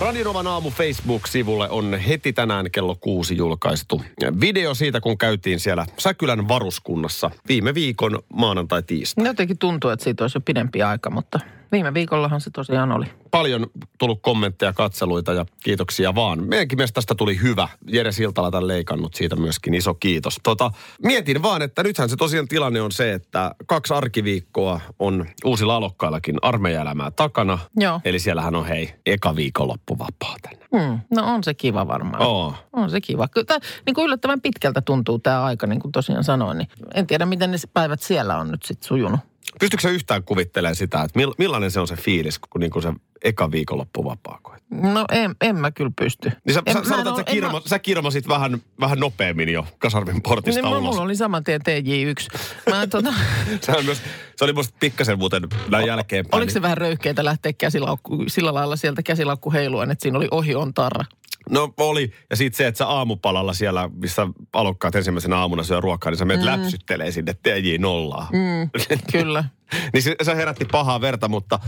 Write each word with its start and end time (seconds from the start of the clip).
Radionovan 0.00 0.46
aamu 0.46 0.70
Facebook-sivulle 0.70 1.70
on 1.70 1.94
heti 1.94 2.32
tänään 2.32 2.70
kello 2.70 2.96
kuusi 3.00 3.36
julkaistu 3.36 4.02
video 4.40 4.74
siitä, 4.74 5.00
kun 5.00 5.18
käytiin 5.18 5.60
siellä 5.60 5.86
Säkylän 5.98 6.48
varuskunnassa 6.48 7.30
viime 7.48 7.74
viikon 7.74 8.18
maanantai-tiistai. 8.34 9.26
Jotenkin 9.26 9.58
tuntuu, 9.58 9.90
että 9.90 10.04
siitä 10.04 10.24
olisi 10.24 10.36
jo 10.36 10.40
pidempi 10.40 10.82
aika, 10.82 11.10
mutta 11.10 11.40
viime 11.72 11.94
viikollahan 11.94 12.40
se 12.40 12.50
tosiaan 12.50 12.92
oli. 12.92 13.06
Paljon 13.30 13.66
tullut 13.98 14.22
kommentteja, 14.22 14.72
katseluita 14.72 15.32
ja 15.32 15.46
kiitoksia 15.64 16.14
vaan. 16.14 16.44
Meidänkin 16.44 16.78
mielestä 16.78 16.94
tästä 16.94 17.14
tuli 17.14 17.42
hyvä. 17.42 17.68
Jere 17.86 18.12
Siltala 18.12 18.50
tämän 18.50 18.68
leikannut 18.68 19.14
siitä 19.14 19.36
myöskin 19.36 19.74
iso 19.74 19.94
kiitos. 19.94 20.40
Tota, 20.42 20.70
mietin 21.02 21.42
vaan, 21.42 21.62
että 21.62 21.82
nythän 21.82 22.08
se 22.08 22.16
tosiaan 22.16 22.48
tilanne 22.48 22.80
on 22.80 22.92
se, 22.92 23.12
että 23.12 23.54
kaksi 23.66 23.94
arkiviikkoa 23.94 24.80
on 24.98 25.26
uusilla 25.44 25.76
alokkaillakin 25.76 26.36
armeijaelämää 26.42 27.10
takana. 27.10 27.58
Joo. 27.76 28.00
Eli 28.04 28.18
siellähän 28.18 28.54
on 28.54 28.66
hei, 28.66 28.94
eka 29.06 29.36
viikonloppu 29.36 29.98
vapaa 29.98 30.36
tänne. 30.42 30.64
Hmm. 30.78 31.00
No 31.10 31.34
on 31.34 31.44
se 31.44 31.54
kiva 31.54 31.88
varmaan. 31.88 32.22
Oo. 32.22 32.54
On 32.72 32.90
se 32.90 33.00
kiva. 33.00 33.28
Kyllä 33.28 33.44
tää, 33.44 33.58
niin 33.86 33.94
kuin 33.94 34.04
yllättävän 34.04 34.40
pitkältä 34.40 34.80
tuntuu 34.80 35.18
tämä 35.18 35.44
aika, 35.44 35.66
niin 35.66 35.80
kuin 35.80 35.92
tosiaan 35.92 36.24
sanoin. 36.24 36.58
Niin 36.58 36.68
en 36.94 37.06
tiedä, 37.06 37.26
miten 37.26 37.50
ne 37.50 37.56
päivät 37.72 38.02
siellä 38.02 38.38
on 38.38 38.50
nyt 38.50 38.62
sitten 38.62 38.88
sujunut. 38.88 39.20
Pystytkö 39.60 39.82
sä 39.82 39.90
yhtään 39.90 40.24
kuvittelemaan 40.24 40.76
sitä, 40.76 41.02
että 41.02 41.20
mill- 41.20 41.34
millainen 41.38 41.70
se 41.70 41.80
on 41.80 41.88
se 41.88 41.96
fiilis, 41.96 42.38
kun 42.38 42.60
niinku 42.60 42.80
se 42.80 42.92
eka 43.24 43.50
viikonloppu 43.50 44.04
vapaa 44.04 44.38
koet? 44.42 44.62
No 44.70 45.04
en, 45.12 45.34
en 45.40 45.56
mä 45.56 45.70
kyllä 45.70 45.90
pysty. 46.00 46.32
Niin 46.46 46.54
sä, 46.54 46.62
en, 46.66 46.72
sä 46.72 46.84
sanotaan, 46.84 46.98
että 47.20 47.30
sä, 47.32 47.36
en 47.36 47.42
mä- 47.42 47.48
kirma, 47.50 47.62
sä 47.66 47.78
kirmasit 47.78 48.28
vähän, 48.28 48.62
vähän 48.80 48.98
nopeammin 49.00 49.48
jo 49.48 49.66
Kasarvin 49.78 50.22
portista 50.22 50.60
Niin, 50.62 50.68
ulos. 50.70 50.82
mulla 50.82 51.02
oli 51.02 51.16
saman 51.16 51.44
tien 51.44 51.60
TJ1. 51.60 52.38
Mä, 52.70 52.86
tota, 52.86 53.14
Sehän 53.60 53.84
myös, 53.84 54.02
se 54.36 54.44
oli 54.44 54.52
musta 54.52 54.76
pikkasen 54.80 55.18
muuten 55.18 55.42
näin 55.68 55.86
jälkeenpäin. 55.86 56.38
oliko 56.38 56.52
se 56.52 56.62
vähän 56.62 56.76
röyhkeitä 56.78 57.24
lähteä 57.24 57.52
käsilaukku, 57.52 58.24
sillä 58.28 58.54
lailla 58.54 58.76
sieltä 58.76 59.02
käsilaukku 59.02 59.52
heiluen, 59.52 59.90
että 59.90 60.02
siinä 60.02 60.18
oli 60.18 60.28
ohi 60.30 60.54
on 60.54 60.74
tarra? 60.74 61.04
No 61.50 61.74
oli. 61.76 62.10
Ja 62.30 62.36
sitten 62.36 62.56
se, 62.56 62.66
että 62.66 62.78
sä 62.78 62.86
aamupalalla 62.86 63.52
siellä, 63.52 63.90
missä 63.94 64.26
alokkaat 64.52 64.94
ensimmäisenä 64.94 65.36
aamuna 65.36 65.62
syö 65.62 65.80
ruokaa, 65.80 66.10
niin 66.10 66.18
sä 66.18 66.24
menet 66.24 66.44
mm. 66.44 66.50
läpsyttelee 66.50 67.10
sinne 67.10 67.34
TJ 67.42 67.78
nollaa. 67.78 68.28
Mm. 68.32 68.70
Kyllä. 69.12 69.44
niin 69.92 70.02
se, 70.02 70.16
se 70.22 70.36
herätti 70.36 70.64
pahaa 70.64 71.00
verta, 71.00 71.28
mutta 71.28 71.58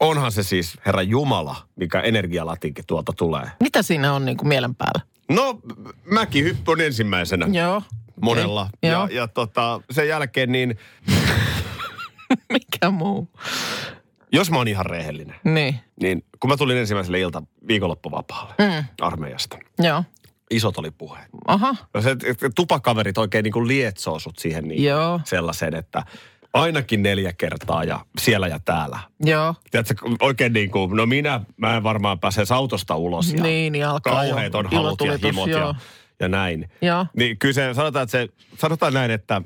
onhan 0.00 0.32
se 0.32 0.42
siis, 0.42 0.78
herra 0.86 1.02
Jumala, 1.02 1.56
mikä 1.76 2.00
energialatinkin 2.00 2.84
tuolta 2.86 3.12
tulee. 3.12 3.50
Mitä 3.60 3.82
siinä 3.82 4.12
on 4.12 4.24
niin 4.24 4.36
kuin 4.36 4.48
mielen 4.48 4.74
päällä? 4.74 5.00
No, 5.28 5.60
mäkin 6.04 6.44
hyppy 6.44 6.70
on 6.70 6.80
ensimmäisenä. 6.80 7.46
Joo. 7.52 7.82
monella. 8.20 8.62
Okei, 8.62 8.90
Ja, 8.90 8.92
joo. 8.92 9.06
ja 9.06 9.28
tota, 9.28 9.80
sen 9.90 10.08
jälkeen 10.08 10.52
niin, 10.52 10.78
Mikä 12.52 12.90
muu? 12.90 13.28
Jos 14.32 14.50
mä 14.50 14.56
oon 14.56 14.68
ihan 14.68 14.86
rehellinen, 14.86 15.36
Niin. 15.44 15.80
niin 16.02 16.24
kun 16.40 16.50
mä 16.50 16.56
tulin 16.56 16.76
ensimmäiselle 16.76 17.20
ilta 17.20 17.42
viikonloppuvapaalle 17.68 18.54
Mm. 18.58 18.84
armeijasta, 19.00 19.58
Joo. 19.78 20.04
isot 20.50 20.78
oli 20.78 20.90
puheet. 20.90 21.28
Aha. 21.46 21.74
No 21.94 22.02
se, 22.02 22.10
että 22.10 22.50
tupakaverit 22.54 23.18
oikein 23.18 23.42
niin 23.42 23.52
kuin 23.52 23.68
lietsoo 23.68 24.18
sut 24.18 24.38
siihen 24.38 24.64
niin 24.64 24.84
Joo. 24.84 25.20
sellaiseen, 25.24 25.74
että 25.74 26.02
ainakin 26.54 27.02
neljä 27.02 27.32
kertaa 27.32 27.84
ja 27.84 28.00
siellä 28.20 28.48
ja 28.48 28.60
täällä. 28.64 28.98
Joo. 29.20 29.54
Tiedätkö, 29.70 29.94
oikein 30.20 30.52
niin 30.52 30.70
kuin, 30.70 30.96
no 30.96 31.06
minä, 31.06 31.40
mä 31.56 31.76
en 31.76 31.82
varmaan 31.82 32.20
pääse 32.20 32.42
autosta 32.54 32.96
ulos. 32.96 33.32
Ja 33.32 33.42
Niin, 33.42 33.72
niin 33.72 33.86
alkaa 33.86 34.24
jo. 34.24 34.30
Kauheat 34.30 34.54
on 34.54 34.66
halut 34.72 35.00
ja 35.00 35.18
himot 35.24 35.48
joo. 35.50 35.60
ja, 35.68 35.74
ja 36.20 36.28
näin. 36.28 36.68
Joo. 36.82 37.06
Niin 37.16 37.38
kyllä 37.38 37.54
se, 37.54 37.74
sanotaan, 37.74 38.02
että 38.02 38.10
se, 38.18 38.28
sanotaan 38.58 38.92
näin, 38.94 39.10
että 39.10 39.42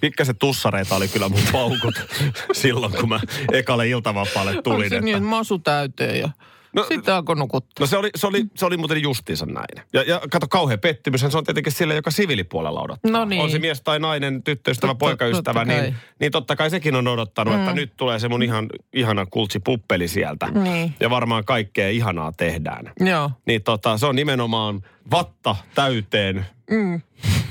pikkasen 0.00 0.36
tussareita 0.38 0.94
oli 0.96 1.08
kyllä 1.08 1.28
mun 1.28 1.40
paukut 1.52 1.94
silloin, 2.52 2.92
kun 2.92 3.08
mä 3.08 3.20
ekalle 3.52 3.88
iltavapaalle 3.88 4.62
tulin. 4.62 4.88
se 4.88 4.96
Että, 4.96 5.04
niin, 5.04 5.22
masu 5.22 5.58
täyteen 5.58 6.20
ja 6.20 6.28
No- 6.72 6.84
sitten 6.88 7.14
alkoi 7.14 7.36
nukuttaa. 7.36 7.82
no 7.82 7.86
se 7.86 7.96
oli, 7.96 8.10
se, 8.16 8.26
oli, 8.26 8.44
se 8.54 8.66
oli 8.66 8.76
muuten 8.76 9.02
justiinsa 9.02 9.46
näin. 9.46 9.86
Ja, 9.92 10.02
ja 10.02 10.20
kato, 10.30 10.48
kauhean 10.48 10.78
pettymys, 10.80 11.20
se 11.28 11.38
on 11.38 11.44
tietenkin 11.44 11.72
sille, 11.72 11.94
joka 11.94 12.10
siviilipuolella 12.10 12.80
odottaa. 12.80 13.10
No 13.12 13.24
niin. 13.24 13.42
On 13.42 13.50
se 13.50 13.58
mies 13.58 13.82
tai 13.82 13.98
nainen, 13.98 14.42
tyttöystävä, 14.42 14.90
Totta- 14.90 14.98
poikaystävä, 14.98 15.60
totta 15.64 15.80
niin, 15.82 15.94
niin 16.20 16.32
totta 16.32 16.56
kai 16.56 16.70
sekin 16.70 16.94
on 16.96 17.08
odottanut, 17.08 17.54
mm. 17.54 17.60
että 17.60 17.72
nyt 17.72 17.92
tulee 17.96 18.18
se 18.18 18.28
mun 18.28 18.42
ihan 18.42 18.66
ihana 18.92 19.26
kultsi 19.26 19.60
puppeli 19.60 20.08
sieltä. 20.08 20.46
Niin. 20.46 20.94
Ja 21.00 21.10
varmaan 21.10 21.44
kaikkea 21.44 21.88
ihanaa 21.88 22.32
tehdään. 22.36 22.92
Joo. 23.00 23.30
Niin 23.46 23.62
tota, 23.62 23.98
se 23.98 24.06
on 24.06 24.16
nimenomaan 24.16 24.80
vatta 25.10 25.56
täyteen, 25.74 26.46
Mm. 26.70 27.00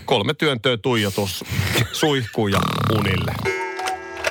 Kolme 0.08 0.34
työntöä 0.34 0.78
tuijotus, 0.78 1.44
suihkuun 1.92 2.52
ja 2.52 2.60
unille. 3.00 3.34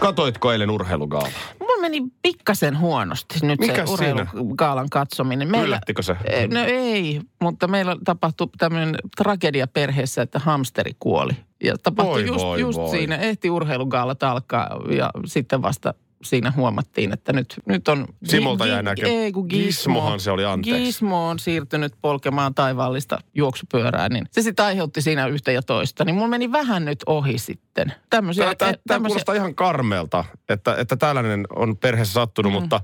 Katoitko 0.01 0.53
eilen 0.53 0.71
urheilugaalaa? 0.71 1.31
Mulla 1.61 1.81
meni 1.81 2.03
pikkasen 2.23 2.79
huonosti 2.79 3.35
nyt 3.43 3.61
Mikäs 3.61 3.89
se 3.89 3.93
urheilugaalan 3.93 4.91
katsominen. 4.91 5.55
Yllättikö 5.55 6.03
se? 6.03 6.17
Eh, 6.25 6.49
No 6.49 6.61
ei, 6.67 7.21
mutta 7.43 7.69
meillä 7.69 7.97
tapahtui 8.05 8.49
tämmöinen 8.59 8.97
tragedia 9.17 9.67
perheessä, 9.67 10.23
että 10.23 10.39
hamsteri 10.39 10.93
kuoli. 11.01 11.33
Ja 11.65 11.75
tapahtui 11.83 12.15
Voi, 12.15 12.27
just, 12.27 12.45
voi, 12.45 12.61
just 12.61 12.79
voi. 12.79 12.91
siinä, 12.91 13.17
ehti 13.17 13.51
urheilugaalat 13.51 14.23
alkaa 14.23 14.81
ja 14.91 15.11
sitten 15.27 15.63
vasta 15.63 15.95
siinä 16.23 16.53
huomattiin, 16.57 17.13
että 17.13 17.33
nyt, 17.33 17.55
nyt 17.67 17.89
on... 17.89 18.07
Simolta 18.25 18.67
jäi 18.67 18.83
näkö- 18.83 19.07
Ei, 19.07 19.33
kun 19.33 19.47
Gizmo, 19.47 19.67
Gizmohan 19.67 20.21
se 20.21 20.31
oli, 20.31 20.45
anteeksi. 20.45 20.83
Gizmo 20.83 21.29
on 21.29 21.39
siirtynyt 21.39 21.95
polkemaan 22.03 22.55
taivaallista 22.55 23.19
juoksupyörää, 23.35 24.09
niin 24.09 24.27
se 24.31 24.43
sitten 24.43 24.65
aiheutti 24.65 25.03
siinä 25.03 25.27
yhtä 25.27 25.53
ja 25.53 25.63
toista. 25.63 26.05
Niin 26.05 26.15
mulla 26.15 26.29
meni 26.29 26.53
vähän 26.53 26.85
nyt 26.85 26.99
ohi 27.07 27.39
sitten. 27.39 27.93
Tämmöisiä, 28.11 28.45
Tämä, 28.45 28.55
tämä, 28.55 28.73
tämä 28.73 28.83
tämmöisiä- 28.89 29.09
kuulostaa 29.09 29.35
ihan 29.35 29.55
karmelta, 29.55 30.25
että, 30.49 30.77
että 30.79 30.97
tällainen 30.97 31.47
on 31.57 31.77
perheessä 31.77 32.13
sattunut, 32.13 32.53
mm. 32.53 32.61
mutta 32.61 32.81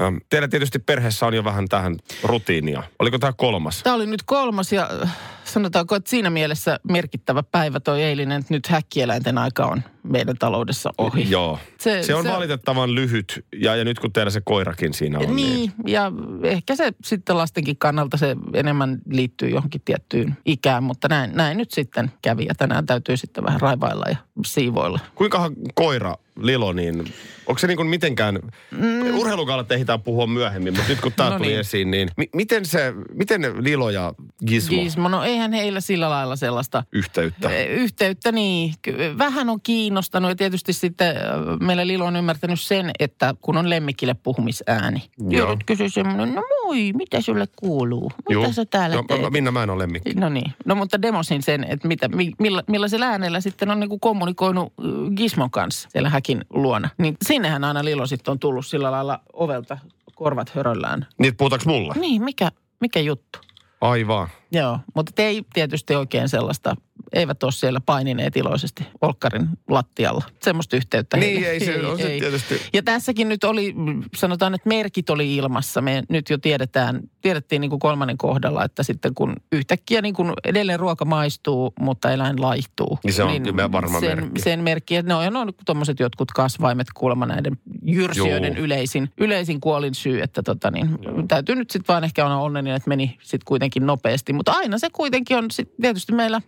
ähm, 0.00 0.16
teillä 0.28 0.48
tietysti 0.48 0.78
perheessä 0.78 1.26
on 1.26 1.34
jo 1.34 1.44
vähän 1.44 1.68
tähän 1.68 1.96
rutiinia. 2.22 2.82
Oliko 2.98 3.18
tämä 3.18 3.32
kolmas? 3.32 3.82
Tämä 3.82 3.96
oli 3.96 4.06
nyt 4.06 4.22
kolmas 4.22 4.72
ja 4.72 4.90
äh, 5.02 5.16
sanotaanko, 5.54 5.94
että 5.94 6.10
siinä 6.10 6.30
mielessä 6.30 6.80
merkittävä 6.90 7.42
päivä 7.42 7.80
toi 7.80 8.02
eilinen, 8.02 8.40
että 8.40 8.54
nyt 8.54 8.66
häkkieläinten 8.66 9.38
aika 9.38 9.66
on 9.66 9.82
meidän 10.02 10.36
taloudessa 10.38 10.90
ohi. 10.98 11.30
Joo. 11.30 11.58
Se, 11.80 12.02
Se- 12.02 12.14
on 12.14 12.24
se- 12.24 12.30
valitettavan 12.32 12.94
lyhyt 12.94 13.44
ja, 13.60 13.76
ja 13.76 13.84
nyt 13.84 13.98
kun 13.98 14.12
teillä 14.12 14.30
se 14.30 14.40
koirakin 14.44 14.94
siinä 14.94 15.18
on. 15.18 15.36
Niin, 15.36 15.72
ja 15.86 16.12
ehkä 16.42 16.76
se 16.76 16.92
sitten 17.04 17.36
lastenkin 17.36 17.76
kannalta 17.78 18.16
se 18.16 18.36
enemmän 18.54 18.98
liittyy 19.10 19.48
johonkin 19.48 19.80
tiettyyn 19.84 20.36
ikään, 20.44 20.82
mutta 20.82 21.08
näin, 21.08 21.30
näin 21.34 21.56
nyt 21.56 21.70
sitten 21.70 22.12
kävi 22.22 22.44
ja 22.46 22.54
tänään 22.54 22.86
täytyy 22.86 23.16
sitten 23.16 23.44
vähän 23.44 23.60
raivailla 23.60 24.04
ja 24.08 24.16
siivoilla. 24.46 24.98
Kuinkahan 25.14 25.52
koira 25.74 26.16
Lilo, 26.42 26.72
niin 26.72 26.98
onko 27.46 27.58
se 27.58 27.66
niin 27.66 27.76
kuin 27.76 27.88
mitenkään, 27.88 28.38
mm. 28.70 29.18
urheilukaalat 29.18 29.72
ehditään 29.72 30.02
puhua 30.02 30.26
myöhemmin, 30.26 30.74
mutta 30.74 30.88
nyt 30.88 31.00
kun 31.00 31.12
tämä 31.12 31.30
No 31.30 31.36
tuli 31.36 31.48
niin. 31.48 31.60
esiin, 31.60 31.90
niin 31.90 32.08
mi- 32.16 32.28
miten 32.34 32.66
se, 32.66 32.92
miten 33.12 33.42
Lilo 33.64 33.90
ja 33.90 34.14
Gizmo, 34.46 34.76
Gizmo, 34.82 35.08
no 35.08 35.24
eihän 35.24 35.43
heillä 35.52 35.80
sillä 35.80 36.10
lailla 36.10 36.36
sellaista 36.36 36.84
yhteyttä? 36.92 37.50
Eh, 37.50 37.70
Yhteyttä 37.70 38.32
niin. 38.32 38.74
Vähän 39.18 39.48
on 39.48 39.60
kiinnostanut 39.62 40.30
ja 40.30 40.36
tietysti 40.36 40.72
sitten 40.72 41.16
äh, 41.16 41.22
meillä 41.60 41.86
Lilo 41.86 42.04
on 42.04 42.16
ymmärtänyt 42.16 42.60
sen, 42.60 42.90
että 42.98 43.34
kun 43.40 43.56
on 43.56 43.70
lemmikille 43.70 44.14
puhumisääni. 44.14 45.02
Joo. 45.28 45.38
Joudut 45.46 45.64
kysyä 45.66 45.88
semmoinen, 45.88 46.34
no 46.34 46.42
moi, 46.64 46.92
mitä 46.92 47.20
sulle 47.20 47.48
kuuluu? 47.56 48.12
Mitä 48.16 48.32
Juu. 48.32 48.52
sä 48.52 48.64
täällä 48.64 48.96
no, 48.96 49.04
teet? 49.08 49.20
mä- 49.20 49.30
Minna, 49.30 49.50
mä 49.50 49.62
en 49.62 49.70
ole 49.70 49.82
lemmikki. 49.82 50.14
No 50.14 50.28
niin. 50.28 50.52
No 50.64 50.74
mutta 50.74 51.02
demosin 51.02 51.42
sen, 51.42 51.64
että 51.68 51.88
mitä, 51.88 52.08
mi, 52.08 52.32
milla, 52.38 52.62
millaisella 52.68 53.06
äänellä 53.06 53.40
sitten 53.40 53.70
on 53.70 53.80
niinku 53.80 53.98
kommunikoinut 53.98 54.72
äh, 54.80 55.14
Gizmon 55.16 55.50
kanssa 55.50 55.88
siellä 55.92 56.10
häkin 56.10 56.44
luona. 56.50 56.88
Niin 56.98 57.16
sinnehän 57.26 57.64
aina 57.64 57.84
Lilo 57.84 58.06
sitten 58.06 58.32
on 58.32 58.38
tullut 58.38 58.66
sillä 58.66 58.90
lailla 58.90 59.20
ovelta 59.32 59.78
korvat 60.14 60.50
höröllään. 60.50 61.06
Niin, 61.18 61.36
puhutaanko 61.36 61.64
mulle? 61.70 61.94
Niin, 62.00 62.22
mikä, 62.24 62.50
mikä 62.80 63.00
juttu? 63.00 63.38
Aivan. 63.84 64.28
Joo, 64.52 64.78
mutta 64.94 65.22
ei 65.22 65.42
tietysti 65.52 65.94
oikein 65.94 66.28
sellaista 66.28 66.76
eivät 67.14 67.42
ole 67.42 67.52
siellä 67.52 67.80
painineet 67.86 68.36
iloisesti 68.36 68.86
Olkkarin 69.00 69.48
lattialla. 69.68 70.22
Semmoista 70.42 70.76
yhteyttä 70.76 71.16
Niin, 71.16 71.32
heille 71.32 71.48
ei 71.48 71.60
se 71.60 71.86
on 71.86 71.98
se 71.98 72.16
tietysti. 72.18 72.60
Ja 72.72 72.82
tässäkin 72.82 73.28
nyt 73.28 73.44
oli, 73.44 73.74
sanotaan, 74.16 74.54
että 74.54 74.68
merkit 74.68 75.10
oli 75.10 75.36
ilmassa. 75.36 75.80
Me 75.80 76.02
nyt 76.08 76.30
jo 76.30 76.38
tiedetään, 76.38 77.00
tiedettiin 77.20 77.60
niin 77.60 77.70
kuin 77.70 77.80
kolmannen 77.80 78.18
kohdalla, 78.18 78.64
että 78.64 78.82
sitten 78.82 79.14
kun 79.14 79.36
yhtäkkiä 79.52 80.02
niin 80.02 80.14
kuin 80.14 80.32
edelleen 80.44 80.80
ruoka 80.80 81.04
maistuu, 81.04 81.72
mutta 81.80 82.12
eläin 82.12 82.40
laihtuu. 82.40 82.98
Niin 83.04 83.14
se 83.14 83.22
on 83.22 83.42
kyllä 83.42 83.72
varma 83.72 84.00
sen, 84.00 84.18
merkki. 84.18 84.42
Sen 84.42 84.60
merkki, 84.60 84.96
että 84.96 85.08
ne 85.08 85.14
on, 85.14 85.32
ne 85.32 85.38
on 85.38 85.52
tuommoiset 85.66 86.00
jotkut 86.00 86.32
kasvaimet 86.32 86.86
kuulemma 86.94 87.26
näiden 87.26 87.58
jyrsijöiden 87.82 88.56
Juu. 88.56 88.64
yleisin, 88.64 89.10
yleisin 89.18 89.60
kuolin 89.60 89.94
syy, 89.94 90.20
että 90.20 90.42
tota 90.42 90.70
niin, 90.70 90.88
täytyy 91.28 91.54
nyt 91.54 91.70
sitten 91.70 91.92
vaan 91.92 92.04
ehkä 92.04 92.24
olla 92.24 92.36
onnellinen, 92.36 92.76
että 92.76 92.88
meni 92.88 93.16
sitten 93.22 93.44
kuitenkin 93.44 93.86
nopeasti. 93.86 94.32
Mutta 94.32 94.52
aina 94.52 94.78
se 94.78 94.88
kuitenkin 94.92 95.36
on 95.36 95.50
sit 95.50 95.70
tietysti 95.80 96.12
meillä, 96.12 96.40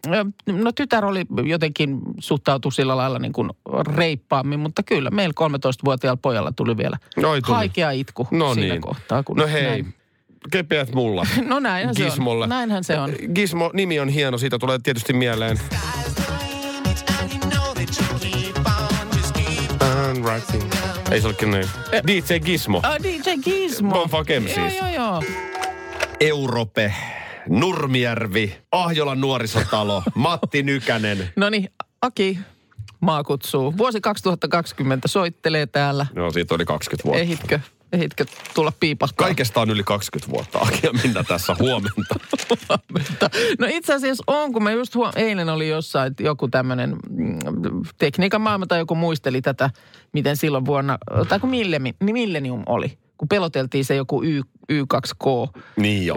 no 0.65 0.73
tytär 0.73 1.05
oli 1.05 1.27
jotenkin 1.45 1.99
suhtautui 2.19 2.73
sillä 2.73 2.97
lailla 2.97 3.19
niin 3.19 3.33
kuin 3.33 3.51
reippaammin, 3.97 4.61
mutta 4.61 4.83
kyllä 4.83 5.11
meillä 5.11 5.35
13-vuotiaalla 5.41 6.19
pojalla 6.23 6.53
tuli 6.53 6.77
vielä 6.77 6.99
Noi 7.17 7.43
tuli. 7.43 7.57
haikea 7.57 7.91
itku 7.91 8.29
No 8.31 8.55
siinä 8.55 8.75
niin. 8.75 8.81
kohtaa. 8.83 9.23
Kun 9.23 9.37
No 9.37 9.47
hei, 9.47 9.63
näin. 9.63 9.95
kepeät 10.53 10.95
mullat. 10.95 11.29
No 11.47 11.59
näinhän 11.59 11.95
se 11.95 12.05
Gizmolle. 12.05 12.43
on. 12.45 12.49
Näinhän 12.49 12.85
se 12.85 12.99
on. 12.99 13.13
Gizmo, 13.35 13.71
nimi 13.75 14.01
on 14.01 14.09
hieno, 14.09 14.39
siitä 14.39 14.59
tulee 14.59 14.79
tietysti 14.83 15.13
mieleen. 15.13 15.59
Ei 21.11 21.21
se 21.21 21.27
olekin 21.27 21.51
niin. 21.51 21.67
DJ 22.07 22.39
Gizmo. 22.45 22.79
Oh, 22.79 23.03
DJ 23.03 23.31
Gizmo. 23.45 23.91
Bonfunk 23.95 24.29
M 24.29 24.33
Joo, 24.33 24.41
siis. 24.71 24.77
joo, 24.79 24.89
joo. 24.95 25.23
Europe, 26.21 26.95
Nurmijärvi, 27.49 28.57
Ahjolan 28.73 29.21
nuorisotalo, 29.21 30.03
Matti 30.15 30.63
Nykänen. 30.63 31.33
No 31.37 31.51
niin, 31.51 31.71
Aki, 32.03 32.39
maa 33.01 33.25
kutsuu. 33.25 33.75
Vuosi 33.79 34.01
2020 34.01 35.09
soittelee 35.09 35.67
täällä. 35.67 36.07
No 36.15 36.31
siitä 36.31 36.55
oli 36.55 36.65
20 36.65 37.05
vuotta. 37.05 37.21
Ehitkö, 37.23 37.61
ehitkö 37.93 38.25
tulla 38.55 38.73
piipahtaa? 38.81 39.27
Kaikesta 39.27 39.61
on 39.61 39.71
yli 39.71 39.83
20 39.85 40.33
vuotta. 40.33 40.59
Aki 40.59 40.81
ja 40.83 40.93
Minna 40.93 41.25
tässä 41.25 41.57
huomenta. 41.59 42.15
Mutta, 42.93 43.31
no 43.59 43.67
itse 43.71 43.95
asiassa 43.95 44.25
on, 44.27 44.53
kun 44.53 44.63
mä 44.63 44.71
just 44.73 44.95
huom- 44.95 45.13
eilen 45.17 45.49
oli 45.49 45.69
jossain 45.69 46.11
että 46.11 46.23
joku 46.23 46.49
tämmöinen 46.49 46.97
mm, 47.11 47.39
tekniikan 47.99 48.41
maailma 48.41 48.67
tai 48.67 48.79
joku 48.79 48.95
muisteli 48.95 49.43
tätä, 49.43 49.71
miten 50.13 50.37
silloin 50.37 50.67
vuonna, 50.67 50.99
tai 51.29 51.41
kun 51.41 51.51
millenium 52.01 52.63
oli, 52.67 52.99
kun 53.19 53.29
peloteltiin 53.29 53.85
se 53.85 53.95
joku 53.95 54.23
y, 54.25 54.41
Y2K 54.73 55.61
Niin 55.77 56.13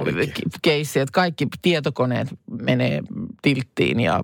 keissi, 0.62 1.00
että 1.00 1.12
kaikki 1.12 1.48
tietokoneet 1.62 2.28
menee 2.62 3.01
tilttiin 3.42 4.00
ja 4.00 4.24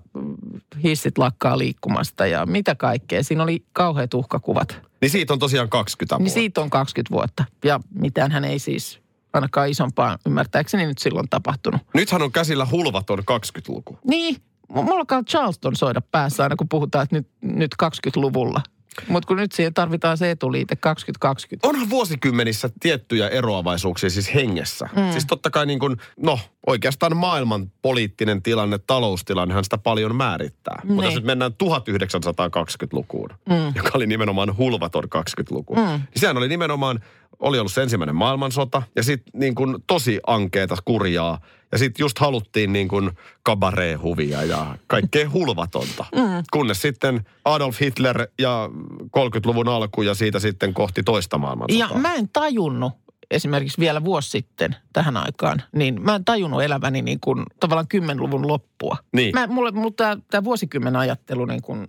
hissit 0.82 1.18
lakkaa 1.18 1.58
liikkumasta 1.58 2.26
ja 2.26 2.46
mitä 2.46 2.74
kaikkea. 2.74 3.22
Siinä 3.22 3.42
oli 3.42 3.64
kauheat 3.72 4.14
uhkakuvat. 4.14 4.80
Niin 5.00 5.10
siitä 5.10 5.32
on 5.32 5.38
tosiaan 5.38 5.68
20 5.68 6.16
Niin 6.16 6.24
vuotta. 6.24 6.34
siitä 6.34 6.60
on 6.60 6.70
20 6.70 7.14
vuotta 7.14 7.44
ja 7.64 7.80
mitään 7.94 8.30
hän 8.30 8.44
ei 8.44 8.58
siis 8.58 9.00
ainakaan 9.32 9.68
isompaa 9.68 10.18
ymmärtääkseni 10.26 10.86
nyt 10.86 10.98
silloin 10.98 11.28
tapahtunut. 11.30 11.80
Nythän 11.94 12.22
on 12.22 12.32
käsillä 12.32 12.66
hulvaton 12.70 13.18
20-luku. 13.18 13.98
Niin, 14.08 14.36
mulla 14.68 14.94
alkaa 15.00 15.22
Charleston 15.22 15.76
soida 15.76 16.00
päässä 16.00 16.42
aina, 16.42 16.56
kun 16.56 16.68
puhutaan, 16.68 17.02
että 17.02 17.16
nyt, 17.16 17.26
nyt 17.42 17.74
20-luvulla. 17.82 18.60
Mutta 19.08 19.26
kun 19.26 19.36
nyt 19.36 19.52
siihen 19.52 19.74
tarvitaan 19.74 20.18
se 20.18 20.30
etuliite 20.30 20.76
2020. 20.76 21.68
Onhan 21.68 21.90
vuosikymmenissä 21.90 22.70
tiettyjä 22.80 23.28
eroavaisuuksia 23.28 24.10
siis 24.10 24.34
hengessä. 24.34 24.88
Mm. 24.96 25.12
Siis 25.12 25.26
totta 25.26 25.50
kai 25.50 25.66
niin 25.66 25.78
kuin, 25.78 25.96
no 26.22 26.38
oikeastaan 26.66 27.16
maailman 27.16 27.72
poliittinen 27.82 28.42
tilanne, 28.42 28.78
taloustilannehan 28.78 29.64
sitä 29.64 29.78
paljon 29.78 30.16
määrittää. 30.16 30.80
Niin. 30.82 30.92
Mutta 30.92 31.04
jos 31.06 31.14
nyt 31.14 31.24
mennään 31.24 31.52
1920-lukuun, 31.64 33.30
mm. 33.48 33.72
joka 33.74 33.90
oli 33.94 34.06
nimenomaan 34.06 34.56
hulvaton 34.56 35.04
20-luku. 35.04 35.74
Mm. 35.74 35.82
Niin 35.82 36.00
sehän 36.16 36.36
oli 36.36 36.48
nimenomaan, 36.48 37.00
oli 37.40 37.58
ollut 37.58 37.72
se 37.72 37.82
ensimmäinen 37.82 38.16
maailmansota 38.16 38.82
ja 38.96 39.02
sitten 39.02 39.40
niin 39.40 39.54
kuin 39.54 39.76
tosi 39.86 40.20
ankeeta 40.26 40.76
kurjaa. 40.84 41.40
Ja 41.72 41.78
sitten 41.78 42.04
just 42.04 42.18
haluttiin 42.18 42.72
niin 42.72 42.88
kuin 42.88 43.10
kabaree-huvia 43.42 44.42
ja 44.42 44.78
kaikkea 44.86 45.30
hulvatonta. 45.34 46.04
Mm. 46.14 46.44
Kunnes 46.52 46.82
sitten 46.82 47.26
Adolf 47.44 47.80
Hitler 47.80 48.28
ja 48.38 48.70
30-luvun 49.02 49.68
alku 49.68 50.02
ja 50.02 50.14
siitä 50.14 50.38
sitten 50.38 50.74
kohti 50.74 51.02
toista 51.02 51.38
maailmansotaa. 51.38 51.88
Ja 51.88 51.98
mä 51.98 52.14
en 52.14 52.28
tajunnut 52.32 52.92
esimerkiksi 53.30 53.78
vielä 53.80 54.04
vuosi 54.04 54.30
sitten 54.30 54.76
tähän 54.92 55.16
aikaan, 55.16 55.62
niin 55.72 56.02
mä 56.02 56.14
en 56.14 56.24
tajunnut 56.24 56.62
eläväni 56.62 57.02
niin 57.02 57.20
kuin 57.20 57.42
tavallaan 57.60 57.86
10-luvun 57.94 58.48
loppua. 58.48 58.96
Niin. 59.12 59.34
Mä, 59.34 59.46
mulle, 59.46 59.70
mulle 59.70 59.92
tämä, 59.96 60.16
tämä 60.30 60.44
vuosikymmen 60.44 60.96
ajattelu 60.96 61.44
niin 61.44 61.62
kuin 61.62 61.84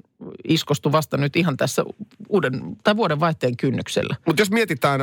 iskostui 0.47 0.91
vasta 0.91 1.17
nyt 1.17 1.35
ihan 1.35 1.57
tässä 1.57 1.83
uuden, 2.29 2.61
tai 2.83 2.97
vuoden 2.97 3.19
vaihteen 3.19 3.57
kynnyksellä. 3.57 4.15
Mutta 4.25 4.41
jos 4.41 4.51
mietitään, 4.51 5.01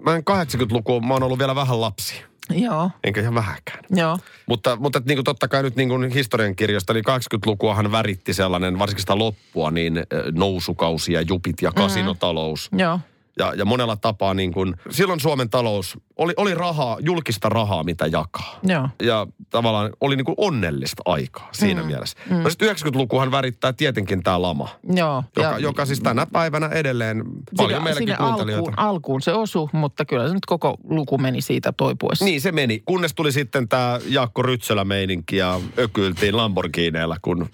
mä 0.00 0.16
en 0.16 0.22
80-lukua, 0.30 1.00
mä 1.00 1.14
oon 1.14 1.22
ollut 1.22 1.38
vielä 1.38 1.54
vähän 1.54 1.80
lapsi. 1.80 2.14
Joo, 2.50 2.90
Enkä 3.04 3.20
ihan 3.20 3.34
vähäkään. 3.34 3.84
joo. 3.90 4.18
Mutta, 4.46 4.76
mutta 4.76 5.02
niin 5.04 5.16
kuin 5.16 5.24
totta 5.24 5.48
kai 5.48 5.62
nyt 5.62 5.76
niin 5.76 5.88
kuin 5.88 6.10
historiankirjoista, 6.10 6.92
niin 6.92 7.04
80-lukuahan 7.08 7.92
väritti 7.92 8.34
sellainen, 8.34 8.78
varsinkin 8.78 9.02
sitä 9.02 9.18
loppua, 9.18 9.70
niin 9.70 10.02
nousukausi 10.32 11.12
ja 11.12 11.20
jupit 11.20 11.62
ja 11.62 11.72
kasinotalous. 11.72 12.68
Joo. 12.78 13.00
Ja, 13.38 13.54
ja 13.54 13.64
monella 13.64 13.96
tapaa 13.96 14.34
niin 14.34 14.52
kuin, 14.52 14.74
silloin 14.90 15.20
Suomen 15.20 15.50
talous 15.50 15.98
oli, 16.16 16.32
oli 16.36 16.54
rahaa, 16.54 16.96
julkista 17.00 17.48
rahaa, 17.48 17.84
mitä 17.84 18.06
jakaa. 18.06 18.58
Joo. 18.62 18.88
Ja 19.02 19.26
tavallaan 19.50 19.90
oli 20.00 20.16
niin 20.16 20.24
kuin 20.24 20.34
onnellista 20.38 21.02
aikaa 21.04 21.48
siinä 21.52 21.80
mm. 21.80 21.86
mielessä. 21.86 22.18
Mm. 22.30 22.36
No 22.36 22.50
sitten 22.50 22.68
90-lukuhan 22.68 23.30
värittää 23.30 23.72
tietenkin 23.72 24.22
tämä 24.22 24.42
lama, 24.42 24.68
Joo. 24.94 25.24
joka, 25.36 25.48
ja 25.48 25.58
joka 25.58 25.86
siis 25.86 26.00
tänä 26.00 26.26
päivänä 26.32 26.68
edelleen 26.68 27.24
paljon 27.56 27.70
sinne, 27.70 27.84
meilläkin 27.84 28.08
sinne 28.08 28.16
kuuntelijoita. 28.16 28.70
alkuun, 28.70 28.78
alkuun 28.78 29.22
se 29.22 29.32
osu, 29.32 29.70
mutta 29.72 30.04
kyllä 30.04 30.28
se 30.28 30.34
nyt 30.34 30.46
koko 30.46 30.76
luku 30.84 31.18
meni 31.18 31.40
siitä 31.40 31.72
toipuessa. 31.72 32.24
Niin 32.24 32.40
se 32.40 32.52
meni, 32.52 32.82
kunnes 32.84 33.14
tuli 33.14 33.32
sitten 33.32 33.68
tämä 33.68 34.00
Jaakko 34.08 34.42
Rytsölä-meininki 34.42 35.36
ja 35.36 35.60
ökyiltiin 35.78 36.36
Lamborghineilla, 36.36 37.16
kun, 37.22 37.48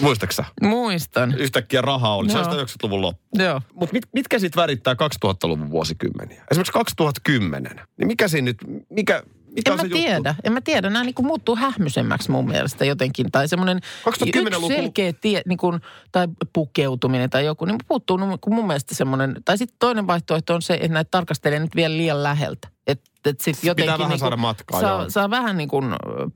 muistaksä? 0.00 0.44
Muistan. 0.62 1.34
Yhtäkkiä 1.38 1.80
rahaa 1.80 2.16
oli, 2.16 2.28
se 2.28 2.38
Joo. 2.38 2.44
on 2.46 2.50
sitä 2.50 2.62
90-luvun 2.62 3.02
loppu. 3.02 3.22
Joo. 3.38 3.60
Mutta 3.74 3.92
mit, 3.92 4.04
mitkä 4.12 4.38
sitten 4.38 4.60
värittää 4.60 4.94
2000-luvun 5.24 5.70
vuosikymmeniä? 5.70 6.44
Esimerkiksi 6.50 6.72
2010. 6.72 7.80
Niin 7.96 8.06
mikä 8.06 8.28
siinä 8.28 8.44
nyt, 8.44 8.56
mikä, 8.90 9.22
mikä 9.54 9.70
En 9.70 9.72
on 9.72 9.76
mä 9.76 9.82
se 9.82 9.88
tiedä, 9.88 10.28
juttu? 10.28 10.42
en 10.44 10.52
mä 10.52 10.60
tiedä. 10.60 10.90
Nämä 10.90 11.04
niin 11.04 11.14
kuin 11.14 11.26
muuttuu 11.26 11.56
hähmysemmäksi 11.56 12.30
mun 12.30 12.48
mielestä 12.48 12.84
jotenkin. 12.84 13.32
Tai 13.32 13.48
semmoinen 13.48 13.78
2010-luku 13.78 14.66
yksi 14.66 14.80
selkeä 14.80 15.12
tie, 15.12 15.42
niin 15.46 15.58
kuin, 15.58 15.80
tai 16.12 16.28
pukeutuminen 16.52 17.30
tai 17.30 17.44
joku, 17.44 17.64
niin 17.64 17.78
puuttuu 17.88 18.16
niin 18.16 18.38
kuin 18.40 18.54
mun 18.54 18.66
mielestä 18.66 18.94
semmoinen. 18.94 19.36
Tai 19.44 19.58
sitten 19.58 19.76
toinen 19.78 20.06
vaihtoehto 20.06 20.54
on 20.54 20.62
se, 20.62 20.74
että 20.74 20.88
näitä 20.88 21.08
tarkastelee 21.10 21.58
nyt 21.58 21.76
vielä 21.76 21.96
liian 21.96 22.22
läheltä. 22.22 22.68
Että 22.86 23.30
et 23.30 23.40
sit 23.40 23.64
jotenkin 23.64 23.92
vähän 23.98 24.10
niin 24.10 24.18
saada 24.18 24.36
matkaa, 24.36 24.80
saa, 24.80 25.00
joo. 25.00 25.10
saa 25.10 25.30
vähän 25.30 25.56
niin 25.56 25.68
kuin 25.68 25.84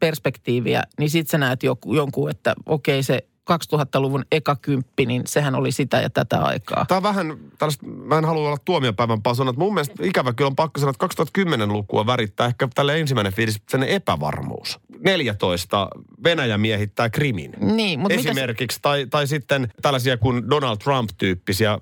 perspektiiviä, 0.01 0.83
niin 0.99 1.11
sit 1.11 1.29
sä 1.29 1.39
näet 1.39 1.63
joku, 1.63 1.95
jonkun, 1.95 2.31
että 2.31 2.55
okei 2.67 3.03
se 3.03 3.29
2000-luvun 3.53 4.25
eka 4.33 4.57
kymppi, 4.57 5.07
niin 5.07 5.23
sehän 5.27 5.55
oli 5.55 5.73
sitä 5.73 6.01
ja 6.01 6.11
tätä 6.11 6.39
aikaa. 6.39 6.85
Tämä 6.89 6.97
on 6.97 7.03
vähän 7.03 7.39
tällaista, 7.59 7.87
mä 7.87 8.19
en 8.19 8.25
halua 8.25 8.49
olla 8.49 8.59
tuomiopäivän 8.65 9.23
pasona, 9.23 9.51
että 9.51 9.61
mun 9.61 9.75
mielestä 9.75 9.95
ikävä 10.03 10.33
kyllä 10.33 10.49
on 10.49 10.57
pakko 10.57 10.81
sanoa, 10.81 10.91
että 10.91 11.23
2010-lukua 11.41 12.07
värittää 12.07 12.47
ehkä 12.47 12.69
tälle 12.75 13.01
ensimmäinen 13.01 13.33
fiilis 13.33 13.63
sen 13.69 13.83
epävarmuus. 13.83 14.79
14 15.05 15.89
Venäjä 16.25 16.59
miehittää 16.59 17.11
Krimin. 17.11 17.53
Niin, 17.61 18.01
mutta 18.01 18.15
Esimerkiksi, 18.15 18.79
tai, 18.83 19.07
tai 19.07 19.27
sitten 19.27 19.73
tällaisia 19.83 20.17
kuin 20.17 20.51
Donald 20.51 20.77
Trump-tyyppisiä 20.77 21.79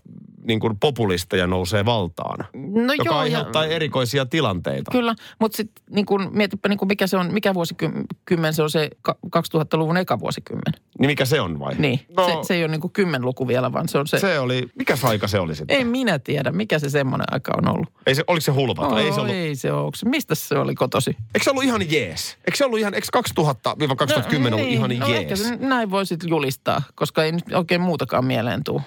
niin 0.46 0.60
kuin 0.60 0.78
populisteja 0.78 1.46
nousee 1.46 1.84
valtaan, 1.84 2.46
No 2.54 2.92
joka 2.92 3.04
joo, 3.04 3.14
ja- 3.14 3.20
aiheuttaa 3.20 3.64
erikoisia 3.66 4.26
tilanteita. 4.26 4.90
Kyllä, 4.90 5.14
mutta 5.40 5.56
sitten 5.56 5.84
niin 5.90 6.06
kun, 6.06 6.30
mietipä 6.32 6.68
niin 6.68 6.78
kun 6.78 6.88
mikä 6.88 7.06
se 7.06 7.16
on, 7.16 7.32
mikä 7.34 7.54
vuosikymmen 7.54 8.54
se 8.54 8.62
on 8.62 8.70
se 8.70 8.90
ka- 9.02 9.16
2000-luvun 9.36 9.96
eka 9.96 10.20
vuosikymmen. 10.20 10.72
Niin 10.98 11.10
mikä 11.10 11.24
se 11.24 11.40
on 11.40 11.58
vai? 11.58 11.74
Niin, 11.78 12.00
no, 12.16 12.26
se, 12.26 12.32
se 12.42 12.54
ei 12.54 12.62
ole 12.62 12.70
niin 12.70 12.80
kuin 12.80 12.92
kymmenluku 12.92 13.48
vielä, 13.48 13.72
vaan 13.72 13.88
se 13.88 13.98
on 13.98 14.06
se, 14.06 14.18
se... 14.18 14.20
se 14.20 14.38
oli, 14.38 14.68
mikä 14.78 14.96
aika 15.02 15.28
se 15.28 15.40
oli 15.40 15.54
sitten? 15.54 15.76
Ei 15.76 15.84
minä 15.84 16.18
tiedä, 16.18 16.52
mikä 16.52 16.78
se 16.78 16.90
semmoinen 16.90 17.26
aika 17.30 17.52
on 17.58 17.68
ollut. 17.68 17.88
Ei 18.06 18.14
se, 18.14 18.24
oliko 18.26 18.40
se 18.40 18.52
hulvata? 18.52 18.88
Oh, 18.88 18.98
ei 18.98 19.12
se 19.12 19.20
ollut, 19.20 19.34
ei 19.34 19.54
se 19.56 19.72
ole. 19.72 19.92
Mistä 20.04 20.34
se 20.34 20.58
oli 20.58 20.74
kotosi? 20.74 21.10
eikö 21.10 21.44
se 21.44 21.50
ollut 21.50 21.64
ihan 21.64 21.90
jees? 21.90 22.38
Eikö 22.46 22.56
se 22.56 22.64
ollut 22.64 22.78
ihan, 22.78 22.94
eikö 22.94 23.06
2000-2010 23.40 24.54
ollut 24.54 24.68
ihan 24.68 24.90
no, 24.98 25.06
ehkä 25.06 25.28
jees? 25.28 25.42
se 25.48 25.56
näin 25.60 25.90
voisit 25.90 26.20
julistaa, 26.26 26.82
koska 26.94 27.24
ei 27.24 27.32
nyt 27.32 27.44
oikein 27.54 27.80
muutakaan 27.80 28.24
mieleen 28.24 28.64
tuu. 28.64 28.82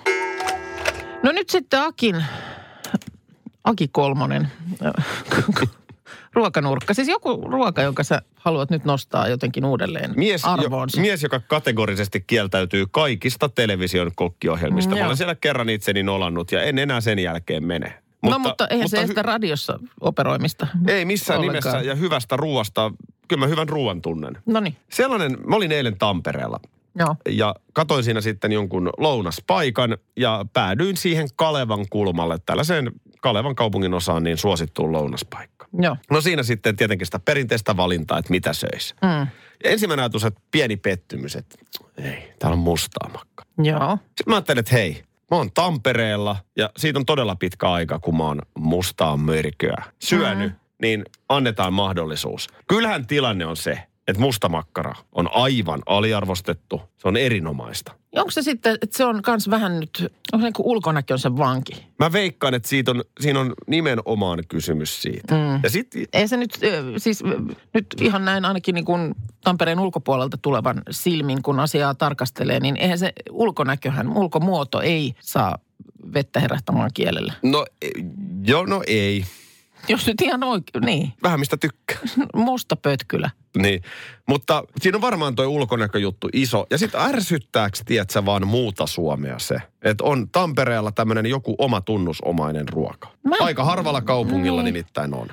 No 1.24 1.32
nyt 1.32 1.50
sitten 1.50 1.82
Akin, 1.82 2.26
Aki 3.64 3.88
Kolmonen, 3.88 4.48
ruokanurkka. 6.34 6.94
Siis 6.94 7.08
joku 7.08 7.42
ruoka, 7.52 7.82
jonka 7.82 8.04
sä 8.04 8.22
haluat 8.36 8.70
nyt 8.70 8.86
nostaa 8.86 9.28
jotenkin 9.28 9.66
uudelleen 9.66 10.14
Mies, 10.16 10.44
jo, 10.44 10.50
arvoonsa. 10.50 11.02
mies, 11.02 11.24
joka 11.24 11.40
kategorisesti 11.40 12.22
kieltäytyy 12.22 12.86
kaikista 12.92 13.50
television 13.50 14.12
kokkiohjelmista. 14.16 14.90
Mm, 14.90 14.94
Mä 14.96 15.00
joo. 15.00 15.06
olen 15.06 15.18
siellä 15.18 15.36
kerran 15.36 15.70
itseni 15.70 16.04
nolannut 16.04 16.52
ja 16.52 16.64
en 16.64 16.78
enää 16.80 17.02
sen 17.02 17.20
jälkeen 17.20 17.64
mene. 17.64 17.94
no 18.24 18.40
mutta 18.40 18.68
eihän 18.68 18.90
se 18.90 18.98
hy- 18.98 19.04
estä 19.04 19.22
radiossa 19.22 19.80
operoimista. 20.02 20.68
Ei 20.88 21.06
missään 21.06 21.40
ollenkaan. 21.40 21.74
nimessä 21.74 21.90
ja 21.90 21.96
hyvästä 21.96 22.38
ruoasta. 22.38 22.92
Kyllä 23.28 23.40
mä 23.40 23.48
hyvän 23.48 23.70
ruoan 23.70 24.02
tunnen. 24.02 24.38
No 24.46 24.60
niin, 24.60 24.76
Sellainen, 24.90 25.38
mä 25.48 25.56
olin 25.56 25.72
eilen 25.72 25.98
Tampereella 25.98 26.60
Joo. 27.00 27.16
Ja 27.30 27.56
katoin 27.74 28.04
siinä 28.04 28.22
sitten 28.22 28.52
jonkun 28.52 28.90
lounaspaikan 28.98 29.98
ja 30.18 30.46
päädyin 30.54 30.98
siihen 30.98 31.28
Kalevan 31.36 31.86
kulmalle, 31.90 32.38
tällaiseen 32.46 32.92
Kalevan 33.22 33.56
kaupungin 33.56 33.94
osaan 33.94 34.24
niin 34.24 34.38
suosittuun 34.38 34.92
lounaspaikka. 34.92 35.68
Joo. 35.82 35.98
No 36.12 36.22
siinä 36.22 36.44
sitten 36.44 36.76
tietenkin 36.76 37.08
sitä 37.08 37.20
perinteistä 37.20 37.78
valintaa, 37.78 38.18
että 38.18 38.32
mitä 38.32 38.54
söisi. 38.54 38.96
Mm. 39.02 39.28
Ja 39.64 39.70
ensimmäinen 39.70 40.04
ajatus, 40.04 40.26
että 40.26 40.42
pieni 40.52 40.78
pettymys, 40.78 41.36
että 41.36 41.56
ei, 41.98 42.34
täällä 42.40 42.54
on 42.54 42.60
mustaa 42.60 43.10
makka. 43.14 43.44
Joo. 43.64 43.98
Sitten 43.98 44.24
mä 44.28 44.36
ajattelin, 44.36 44.60
että 44.60 44.76
hei, 44.76 45.04
mä 45.32 45.38
oon 45.38 45.52
Tampereella 45.52 46.36
ja 46.58 46.70
siitä 46.78 47.00
on 47.00 47.06
todella 47.06 47.36
pitkä 47.36 47.72
aika, 47.72 48.00
kun 48.00 48.18
mä 48.18 48.24
oon 48.24 48.42
mustaa 48.60 49.18
mörköä 49.18 49.84
syönyt, 50.00 50.52
mm. 50.52 50.60
niin 50.82 51.06
annetaan 51.30 51.74
mahdollisuus. 51.74 52.48
Kyllähän 52.68 53.08
tilanne 53.08 53.46
on 53.46 53.58
se, 53.58 53.84
että 54.10 54.22
mustamakkara 54.22 54.96
on 55.12 55.30
aivan 55.34 55.82
aliarvostettu. 55.86 56.82
Se 56.98 57.08
on 57.08 57.18
erinomaista. 57.18 57.92
Onko 58.16 58.32
se 58.32 58.42
sitten, 58.42 58.78
että 58.82 58.98
se 58.98 59.06
on 59.06 59.22
kans 59.22 59.50
vähän 59.50 59.80
nyt, 59.80 60.14
onko 60.34 60.46
se 60.46 60.52
niin 60.52 60.54
on 61.14 61.20
se 61.20 61.38
vanki? 61.38 61.86
Mä 62.00 62.12
veikkaan, 62.12 62.54
että 62.54 62.70
siitä 62.70 62.92
on, 62.92 63.04
siinä 63.20 63.40
on 63.40 63.54
nimenomaan 63.68 64.44
kysymys 64.48 65.02
siitä. 65.02 65.36
Mm. 65.36 65.60
Ja 65.64 65.70
sitten 65.70 66.06
Ei 66.14 66.28
se 66.28 66.38
nyt, 66.38 66.60
siis 66.98 67.24
nyt 67.74 67.86
ihan 68.02 68.26
näin 68.26 68.46
ainakin 68.46 68.76
niin 68.76 68.86
kuin 68.86 69.16
Tampereen 69.44 69.80
ulkopuolelta 69.80 70.38
tulevan 70.42 70.82
silmin, 70.92 71.42
kun 71.42 71.60
asiaa 71.60 71.96
tarkastelee, 71.96 72.60
niin 72.60 72.78
eihän 72.78 73.00
se 73.00 73.14
ulkonäköhän, 73.32 74.18
ulkomuoto 74.18 74.82
ei 74.82 75.14
saa 75.20 75.58
vettä 76.14 76.40
herättämään 76.40 76.90
kielellä. 76.94 77.34
No, 77.44 77.66
e- 77.82 77.88
joo, 78.46 78.66
no 78.66 78.82
ei. 78.88 79.26
Jos 79.88 80.08
nyt 80.08 80.22
ihan 80.22 80.44
oikein, 80.44 80.84
niin, 80.86 81.14
Vähän 81.24 81.40
mistä 81.40 81.58
tykkää. 81.58 81.98
musta 82.36 82.76
pötkylä. 82.76 83.30
Niin, 83.58 83.82
mutta 84.28 84.64
siinä 84.82 84.96
on 84.98 85.02
varmaan 85.02 85.36
toi 85.36 85.46
ulkonäköjuttu 85.48 86.30
iso. 86.34 86.66
Ja 86.70 86.78
sitten 86.78 87.02
ärsyttääks, 87.02 87.82
tiedätkö, 87.86 88.26
vaan 88.26 88.48
muuta 88.48 88.88
Suomea 88.88 89.40
se, 89.40 89.56
että 89.82 90.04
on 90.04 90.30
Tampereella 90.32 90.92
tämmöinen 90.92 91.26
joku 91.26 91.56
oma 91.58 91.82
tunnusomainen 91.82 92.70
ruoka. 92.70 93.08
Mä- 93.24 93.36
Aika 93.40 93.64
harvalla 93.64 94.02
kaupungilla 94.02 94.62
Niin. 94.64 94.74
nimittäin 94.74 95.14
on. 95.14 95.28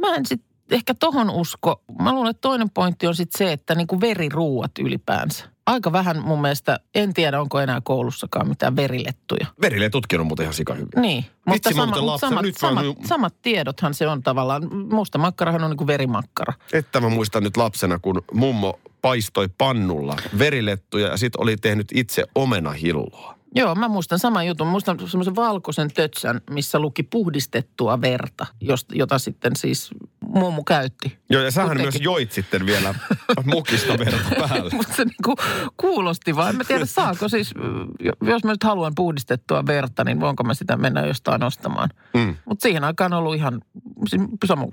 Mä 0.00 0.14
en 0.14 0.26
sit 0.26 0.42
ehkä 0.70 0.94
tohon 0.94 1.30
usko. 1.30 1.82
Mä 2.02 2.12
luulen, 2.12 2.30
että 2.30 2.40
toinen 2.40 2.70
pointti 2.70 3.06
on 3.06 3.14
sitten 3.14 3.38
se, 3.38 3.52
että 3.52 3.74
niinku 3.74 4.00
veriruuat 4.00 4.70
ylipäänsä. 4.80 5.44
Aika 5.70 5.92
vähän 5.92 6.22
mun 6.22 6.40
mielestä, 6.40 6.80
en 6.94 7.14
tiedä 7.14 7.40
onko 7.40 7.60
enää 7.60 7.80
koulussakaan 7.84 8.48
mitään 8.48 8.76
verilettuja. 8.76 9.46
Veriletutkin 9.60 10.20
on 10.20 10.26
muuten 10.26 10.44
ihan 10.44 10.54
sika 10.54 10.74
hyviä. 10.74 11.00
Niin, 11.00 11.24
mutta 11.46 11.70
mä 11.70 11.76
sama, 11.76 12.06
lapsen- 12.06 12.28
samat, 12.28 12.42
nyt 12.42 12.54
mä 12.62 12.68
samat, 12.68 12.84
oon- 12.86 12.96
samat 13.06 13.34
tiedothan 13.42 13.94
se 13.94 14.08
on 14.08 14.22
tavallaan. 14.22 14.62
Musta 14.92 15.18
makkarahan 15.18 15.64
on 15.64 15.70
niin 15.70 15.76
kuin 15.78 15.86
verimakkara. 15.86 16.52
Että 16.72 17.00
mä 17.00 17.08
muistan 17.08 17.42
nyt 17.42 17.56
lapsena, 17.56 17.98
kun 17.98 18.22
mummo 18.32 18.80
paistoi 19.02 19.48
pannulla 19.58 20.16
verilettuja 20.38 21.06
ja 21.08 21.16
sitten 21.16 21.42
oli 21.42 21.56
tehnyt 21.56 21.86
itse 21.94 22.24
omenahilloa. 22.34 23.39
Joo, 23.54 23.74
mä 23.74 23.88
muistan 23.88 24.18
saman 24.18 24.46
jutun. 24.46 24.66
Mä 24.66 24.70
muistan 24.70 25.08
semmoisen 25.08 25.36
valkoisen 25.36 25.90
tötsän, 25.94 26.40
missä 26.50 26.78
luki 26.78 27.02
puhdistettua 27.02 28.00
verta, 28.00 28.46
josta, 28.60 28.94
jota 28.94 29.18
sitten 29.18 29.56
siis 29.56 29.90
mummu 30.24 30.64
käytti. 30.64 31.18
Joo, 31.30 31.42
ja 31.42 31.50
sähän 31.50 31.68
Kuitenkin. 31.68 32.02
myös 32.02 32.04
joit 32.04 32.32
sitten 32.32 32.66
vielä 32.66 32.94
mukista 33.44 33.98
verta 33.98 34.48
päälle. 34.48 34.70
Mutta 34.72 34.94
se 34.96 35.04
niinku 35.04 35.34
kuulosti 35.76 36.36
vaan. 36.36 36.50
En 36.50 36.56
mä 36.56 36.64
tiedä, 36.64 36.86
saako 36.86 37.28
siis, 37.28 37.54
jo- 38.00 38.12
jos 38.22 38.44
mä 38.44 38.50
nyt 38.50 38.64
haluan 38.64 38.92
puhdistettua 38.96 39.66
verta, 39.66 40.04
niin 40.04 40.20
voinko 40.20 40.44
mä 40.44 40.54
sitä 40.54 40.76
mennä 40.76 41.06
jostain 41.06 41.42
ostamaan. 41.42 41.88
Mm. 42.14 42.36
Mutta 42.44 42.62
siihen 42.62 42.84
aikaan 42.84 43.12
on 43.12 43.18
ollut 43.18 43.34
ihan, 43.34 43.62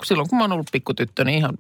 silloin 0.06 0.30
kun 0.30 0.38
mä 0.38 0.44
oon 0.44 0.52
ollut 0.52 0.70
pikkutyttö, 0.72 1.24
niin 1.24 1.38
ihan 1.38 1.58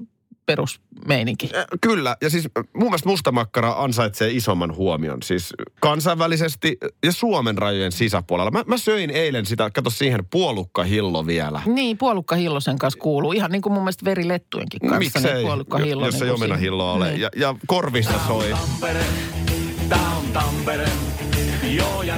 perusmeininki. 0.47 1.49
Äh, 1.55 1.65
Kyllä, 1.81 2.17
ja 2.21 2.29
siis 2.29 2.45
äh, 2.45 2.63
mun 2.73 2.87
mielestä 2.87 3.09
mustamakkara 3.09 3.71
ansaitsee 3.77 4.31
isomman 4.31 4.75
huomion. 4.75 5.23
Siis 5.23 5.53
kansainvälisesti 5.79 6.77
ja 7.05 7.11
Suomen 7.11 7.57
rajojen 7.57 7.91
sisäpuolella. 7.91 8.51
Mä, 8.51 8.63
mä 8.67 8.77
söin 8.77 9.09
eilen 9.09 9.45
sitä, 9.45 9.69
kato 9.73 9.89
siihen 9.89 10.25
puolukkahillo 10.31 11.27
vielä. 11.27 11.61
Niin, 11.65 11.97
puolukka 11.97 12.35
Hillosen 12.35 12.77
kanssa 12.79 12.99
kuuluu. 12.99 13.31
Ihan 13.31 13.51
niin 13.51 13.61
kuin 13.61 13.73
mun 13.73 13.83
mielestä 13.83 14.05
verilettujenkin 14.05 14.79
kanssa. 14.79 14.99
Miksei, 14.99 15.33
niin 15.33 15.45
puolukka 15.47 15.79
jo- 15.79 15.85
Hillonen. 15.85 16.07
jos 16.07 16.21
ei 16.21 16.29
kun 16.29 16.37
siinä- 16.37 16.45
omenahilloa 16.45 16.93
ole. 16.93 17.09
Niin. 17.09 17.21
Ja, 17.21 17.29
ja 17.35 17.55
korvista 17.67 18.19
soi. 18.27 18.53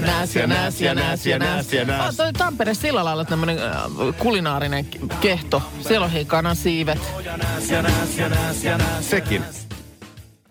Nääs 0.02 0.36
ja 0.36 0.48
nääs 0.48 0.82
ja 0.82 0.96
nääs 0.96 1.26
ja 1.26 1.40
nääs. 1.40 1.74
ja 1.74 1.86
nääs. 1.86 2.10
Ah, 2.10 2.16
toi 2.16 2.34
Tampere 2.34 2.74
sillä 2.74 3.06
lailla 3.06 3.26
tämmöinen 3.26 3.58
äh, 3.58 3.74
kulinaarinen 4.18 4.86
kehto. 5.22 5.62
Siellä 5.88 6.06
on 6.06 6.12
hei 6.12 6.26
kanansiivet. 6.26 7.00
Sekin. 9.02 9.69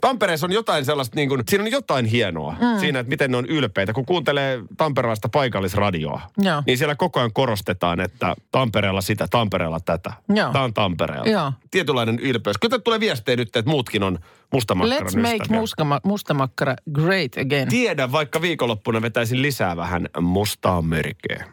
Tampereessa 0.00 0.46
on 0.46 0.52
jotain 0.52 0.84
sellaista, 0.84 1.16
niin 1.16 1.28
kuin, 1.28 1.42
siinä 1.48 1.64
on 1.64 1.70
jotain 1.70 2.04
hienoa 2.04 2.56
mm. 2.60 2.80
siinä, 2.80 2.98
että 2.98 3.10
miten 3.10 3.30
ne 3.30 3.36
on 3.36 3.46
ylpeitä. 3.46 3.92
Kun 3.92 4.06
kuuntelee 4.06 4.62
tamperelaista 4.76 5.28
paikallisradioa, 5.28 6.20
Joo. 6.38 6.62
niin 6.66 6.78
siellä 6.78 6.94
koko 6.94 7.20
ajan 7.20 7.32
korostetaan, 7.32 8.00
että 8.00 8.34
Tampereella 8.52 9.00
sitä, 9.00 9.28
Tampereella 9.30 9.80
tätä. 9.80 10.12
Joo. 10.28 10.52
Tämä 10.52 10.64
on 10.64 10.74
Tampereella. 10.74 11.30
Joo. 11.30 11.52
Tietynlainen 11.70 12.18
ylpeys. 12.18 12.58
Kyllä 12.58 12.78
tulee 12.78 13.00
viestejä 13.00 13.36
nyt, 13.36 13.56
että 13.56 13.70
muutkin 13.70 14.02
on 14.02 14.18
mustamakkaran 14.52 15.12
Let's 15.12 15.20
make 15.20 15.54
mustama, 15.54 16.00
mustamakkara 16.04 16.76
great 16.92 17.32
again. 17.40 17.68
Tiedän, 17.68 18.12
vaikka 18.12 18.42
viikonloppuna 18.42 19.02
vetäisin 19.02 19.42
lisää 19.42 19.76
vähän 19.76 20.08
mustaa 20.20 20.82
mörköä. 20.82 21.44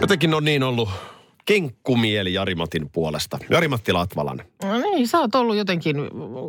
Jotenkin 0.00 0.34
on 0.34 0.44
niin 0.44 0.62
ollut 0.62 0.88
kenkkumieli 1.50 2.34
Jarimatin 2.34 2.90
puolesta. 2.90 3.38
Jari-Matti 3.50 3.92
Latvalan. 3.92 4.42
No 4.64 4.78
niin, 4.78 5.08
sä 5.08 5.18
oot 5.18 5.34
ollut 5.34 5.56
jotenkin, 5.56 5.96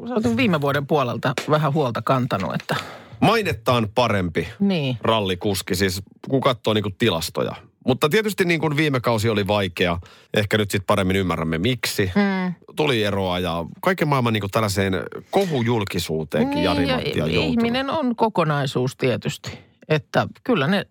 sä 0.07 0.13
oot 0.13 0.37
viime 0.37 0.61
vuoden 0.61 0.87
puolelta 0.87 1.33
vähän 1.49 1.73
huolta 1.73 2.01
kantanut, 2.01 2.55
että 2.55 2.75
Mainettaan 3.19 3.87
parempi 3.95 4.47
niin. 4.59 4.97
rallikuski, 5.01 5.75
siis 5.75 6.01
kun 6.29 6.41
katsoo 6.41 6.73
niin 6.73 6.95
tilastoja. 6.97 7.55
Mutta 7.87 8.09
tietysti 8.09 8.45
niin 8.45 8.59
kuin 8.59 8.77
viime 8.77 8.99
kausi 8.99 9.29
oli 9.29 9.47
vaikea. 9.47 9.97
Ehkä 10.33 10.57
nyt 10.57 10.71
sitten 10.71 10.85
paremmin 10.87 11.15
ymmärrämme 11.15 11.57
miksi. 11.57 12.11
Mm. 12.15 12.53
Tuli 12.75 13.03
eroa 13.03 13.39
ja 13.39 13.65
kaiken 13.81 14.07
maailman 14.07 14.33
niin 14.33 14.41
kuin 14.41 14.51
tällaiseen 14.51 14.93
kohujulkisuuteenkin 15.31 16.55
Niin, 16.55 16.63
Jari 16.63 16.87
ja 16.87 16.99
ihminen 17.27 17.89
on 17.89 18.15
kokonaisuus 18.15 18.97
tietysti. 18.97 19.59
Että 19.89 20.27
kyllä 20.43 20.67
ne 20.67 20.85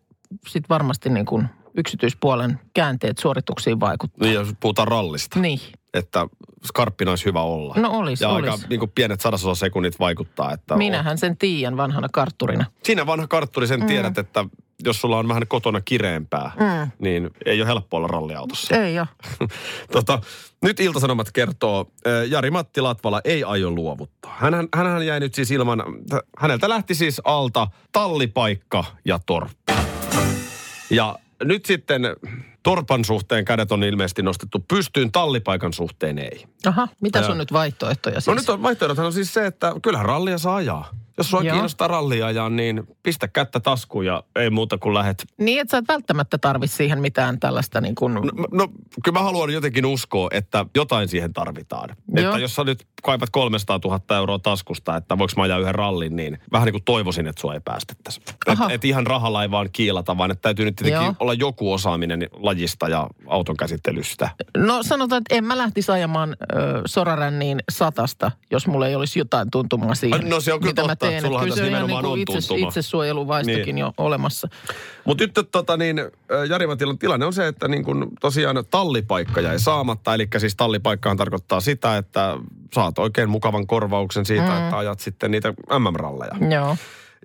sitten 0.48 0.68
varmasti 0.68 1.10
niin 1.10 1.26
kuin 1.26 1.48
yksityispuolen 1.76 2.60
käänteet 2.74 3.18
suorituksiin 3.18 3.80
vaikuttaa. 3.80 4.24
Niin, 4.26 4.34
jos 4.34 4.48
puhutaan 4.60 4.88
rallista, 4.88 5.40
Niin, 5.40 5.60
että 5.94 6.26
skarppina 6.64 7.10
olisi 7.12 7.24
hyvä 7.24 7.42
olla. 7.42 7.74
no 7.78 7.90
olis, 7.90 8.20
ja 8.20 8.28
olis. 8.28 8.50
aika 8.50 8.64
niin 8.68 8.80
kuin 8.80 8.92
pienet 8.94 9.20
sadasosekunnit 9.20 9.98
vaikuttaa. 10.00 10.52
Että 10.52 10.76
Minähän 10.76 11.18
sen 11.18 11.36
tiedän 11.36 11.76
vanhana 11.76 12.08
kartturina. 12.12 12.64
Siinä 12.84 13.06
vanha 13.06 13.26
kartturi 13.26 13.66
sen 13.66 13.80
mm. 13.80 13.86
tiedät, 13.86 14.18
että 14.18 14.44
jos 14.84 15.00
sulla 15.00 15.18
on 15.18 15.28
vähän 15.28 15.46
kotona 15.48 15.80
kireempää, 15.80 16.52
Mm. 16.56 16.90
niin 16.98 17.30
ei 17.46 17.60
ole 17.60 17.68
helppo 17.68 17.96
olla 17.96 18.06
ralliautossa. 18.06 18.76
Ei 18.76 18.94
jo. 18.94 19.06
tota, 19.92 20.20
nyt 20.62 20.80
Iltasanomat 20.80 21.32
kertoo, 21.32 21.86
äh, 22.06 22.12
Jari-Matti 22.28 22.80
Latvala 22.80 23.20
ei 23.24 23.44
aio 23.44 23.70
luovuttaa. 23.70 24.36
Hänhän, 24.38 24.68
hänhän 24.74 25.06
jäi 25.06 25.20
nyt 25.20 25.34
siis 25.34 25.50
ilman, 25.50 25.82
häneltä 26.38 26.68
lähti 26.68 26.94
siis 26.94 27.20
alta 27.24 27.66
tallipaikka 27.92 28.84
ja 29.04 29.18
torppi. 29.26 29.72
Ja 30.90 31.18
nyt 31.44 31.64
sitten 31.64 32.02
torpan 32.62 33.04
suhteen 33.04 33.44
kädet 33.44 33.73
on 33.73 33.85
ilmeisesti 33.85 34.23
nostettu 34.23 34.64
pystyyn, 34.68 35.12
tallipaikan 35.12 35.73
suhteen 35.73 36.18
ei. 36.18 36.44
Aha, 36.66 36.88
mitä 37.00 37.26
sun 37.26 37.38
nyt 37.38 37.52
vaihtoehtoja 37.52 38.20
siis? 38.20 38.26
No 38.26 38.35
nyt 38.35 38.49
on 38.49 38.62
vaihtoehdothan 38.62 39.06
on 39.06 39.12
siis 39.12 39.35
se, 39.35 39.47
että 39.47 39.75
kyllähän 39.82 40.06
rallia 40.06 40.38
saa 40.38 40.56
ajaa. 40.56 40.90
Jos 41.20 41.30
sua 41.30 41.42
Joo. 41.42 41.52
kiinnostaa 41.52 41.88
rallia 41.88 42.26
ajaa, 42.26 42.50
niin 42.50 42.82
pistä 43.02 43.28
kättä 43.28 43.60
taskuun 43.60 44.06
ja 44.06 44.22
ei 44.36 44.50
muuta 44.50 44.78
kuin 44.78 44.94
lähet. 44.94 45.26
Niin, 45.38 45.60
että 45.60 45.70
sä 45.70 45.78
et 45.78 45.88
välttämättä 45.88 46.38
tarvi 46.38 46.66
siihen 46.66 47.00
mitään 47.00 47.40
tällaista 47.40 47.80
niin 47.80 47.94
kuin... 47.94 48.14
No, 48.14 48.22
no 48.50 48.68
kyllä 49.04 49.18
mä 49.18 49.24
haluan 49.24 49.52
jotenkin 49.52 49.86
uskoa, 49.86 50.28
että 50.32 50.66
jotain 50.76 51.08
siihen 51.08 51.32
tarvitaan. 51.32 51.88
Joo. 52.16 52.26
Että 52.26 52.38
jos 52.38 52.54
sä 52.54 52.64
nyt 52.64 52.86
kaipat 53.02 53.30
300 53.30 53.80
000 53.84 54.16
euroa 54.16 54.38
taskusta, 54.38 54.96
että 54.96 55.18
voiko 55.18 55.32
mä 55.36 55.42
ajaa 55.42 55.58
yhden 55.58 55.74
rallin, 55.74 56.16
niin 56.16 56.38
vähän 56.52 56.66
niin 56.66 56.72
kuin 56.72 56.84
toivoisin, 56.84 57.26
että 57.26 57.40
sua 57.40 57.54
ei 57.54 57.60
päästettäisi. 57.60 58.20
Että 58.46 58.66
et 58.70 58.84
ihan 58.84 59.06
rahalla 59.06 59.42
ei 59.42 59.50
vaan 59.50 59.68
kiilata, 59.72 60.18
vaan 60.18 60.30
että 60.30 60.42
täytyy 60.42 60.64
nyt 60.64 60.76
tietenkin 60.76 61.04
Joo. 61.04 61.14
olla 61.18 61.34
joku 61.34 61.72
osaaminen 61.72 62.28
lajista 62.32 62.88
ja 62.88 63.08
auton 63.26 63.56
käsittelystä. 63.56 64.30
No 64.56 64.82
sanotaan, 64.82 65.22
että 65.22 65.34
en 65.34 65.44
mä 65.44 65.58
lähtisi 65.58 65.92
ajamaan 65.92 66.36
ö, 66.42 66.56
soraränniin 66.86 67.60
satasta, 67.70 68.30
jos 68.50 68.66
mulla 68.66 68.88
ei 68.88 68.94
olisi 68.94 69.18
jotain 69.18 69.50
tuntumaa 69.50 69.94
siihen, 69.94 70.28
No 70.28 70.40
se 70.40 70.52
on 70.52 70.60
kyllä 70.60 70.70
mitä 70.70 70.82
mä 70.82 70.88
totta, 70.88 70.92
että 70.92 71.06
teen. 71.06 71.09
Sullahan 71.20 71.44
kyllä 71.46 71.56
se 71.56 71.62
on 71.62 71.68
ihan 71.68 71.86
niin 71.86 71.96
on 71.96 72.04
kuin 72.04 72.20
itse, 72.20 72.48
tuntuma. 72.48 72.68
itsesuojeluvaistokin 72.68 73.64
Niin. 73.64 73.78
jo 73.78 73.92
olemassa. 73.98 74.48
Mutta 75.04 75.24
nyt 75.24 75.48
tota, 75.52 75.76
niin, 75.76 75.96
Jari 76.48 76.66
tilanne 76.98 77.26
on 77.26 77.32
se, 77.32 77.46
että 77.46 77.68
niin 77.68 77.84
kun 77.84 78.08
tosiaan 78.20 78.64
tallipaikka 78.70 79.40
jäi 79.40 79.58
saamatta. 79.58 80.14
Eli 80.14 80.28
siis 80.38 80.56
tallipaikkahan 80.56 81.16
tarkoittaa 81.16 81.60
sitä, 81.60 81.96
että 81.96 82.36
saat 82.74 82.98
oikein 82.98 83.30
mukavan 83.30 83.66
korvauksen 83.66 84.24
siitä, 84.24 84.50
mm. 84.50 84.64
että 84.64 84.78
ajat 84.78 85.00
sitten 85.00 85.30
niitä 85.30 85.54
MM-ralleja. 85.78 86.32
Joo. 86.54 86.76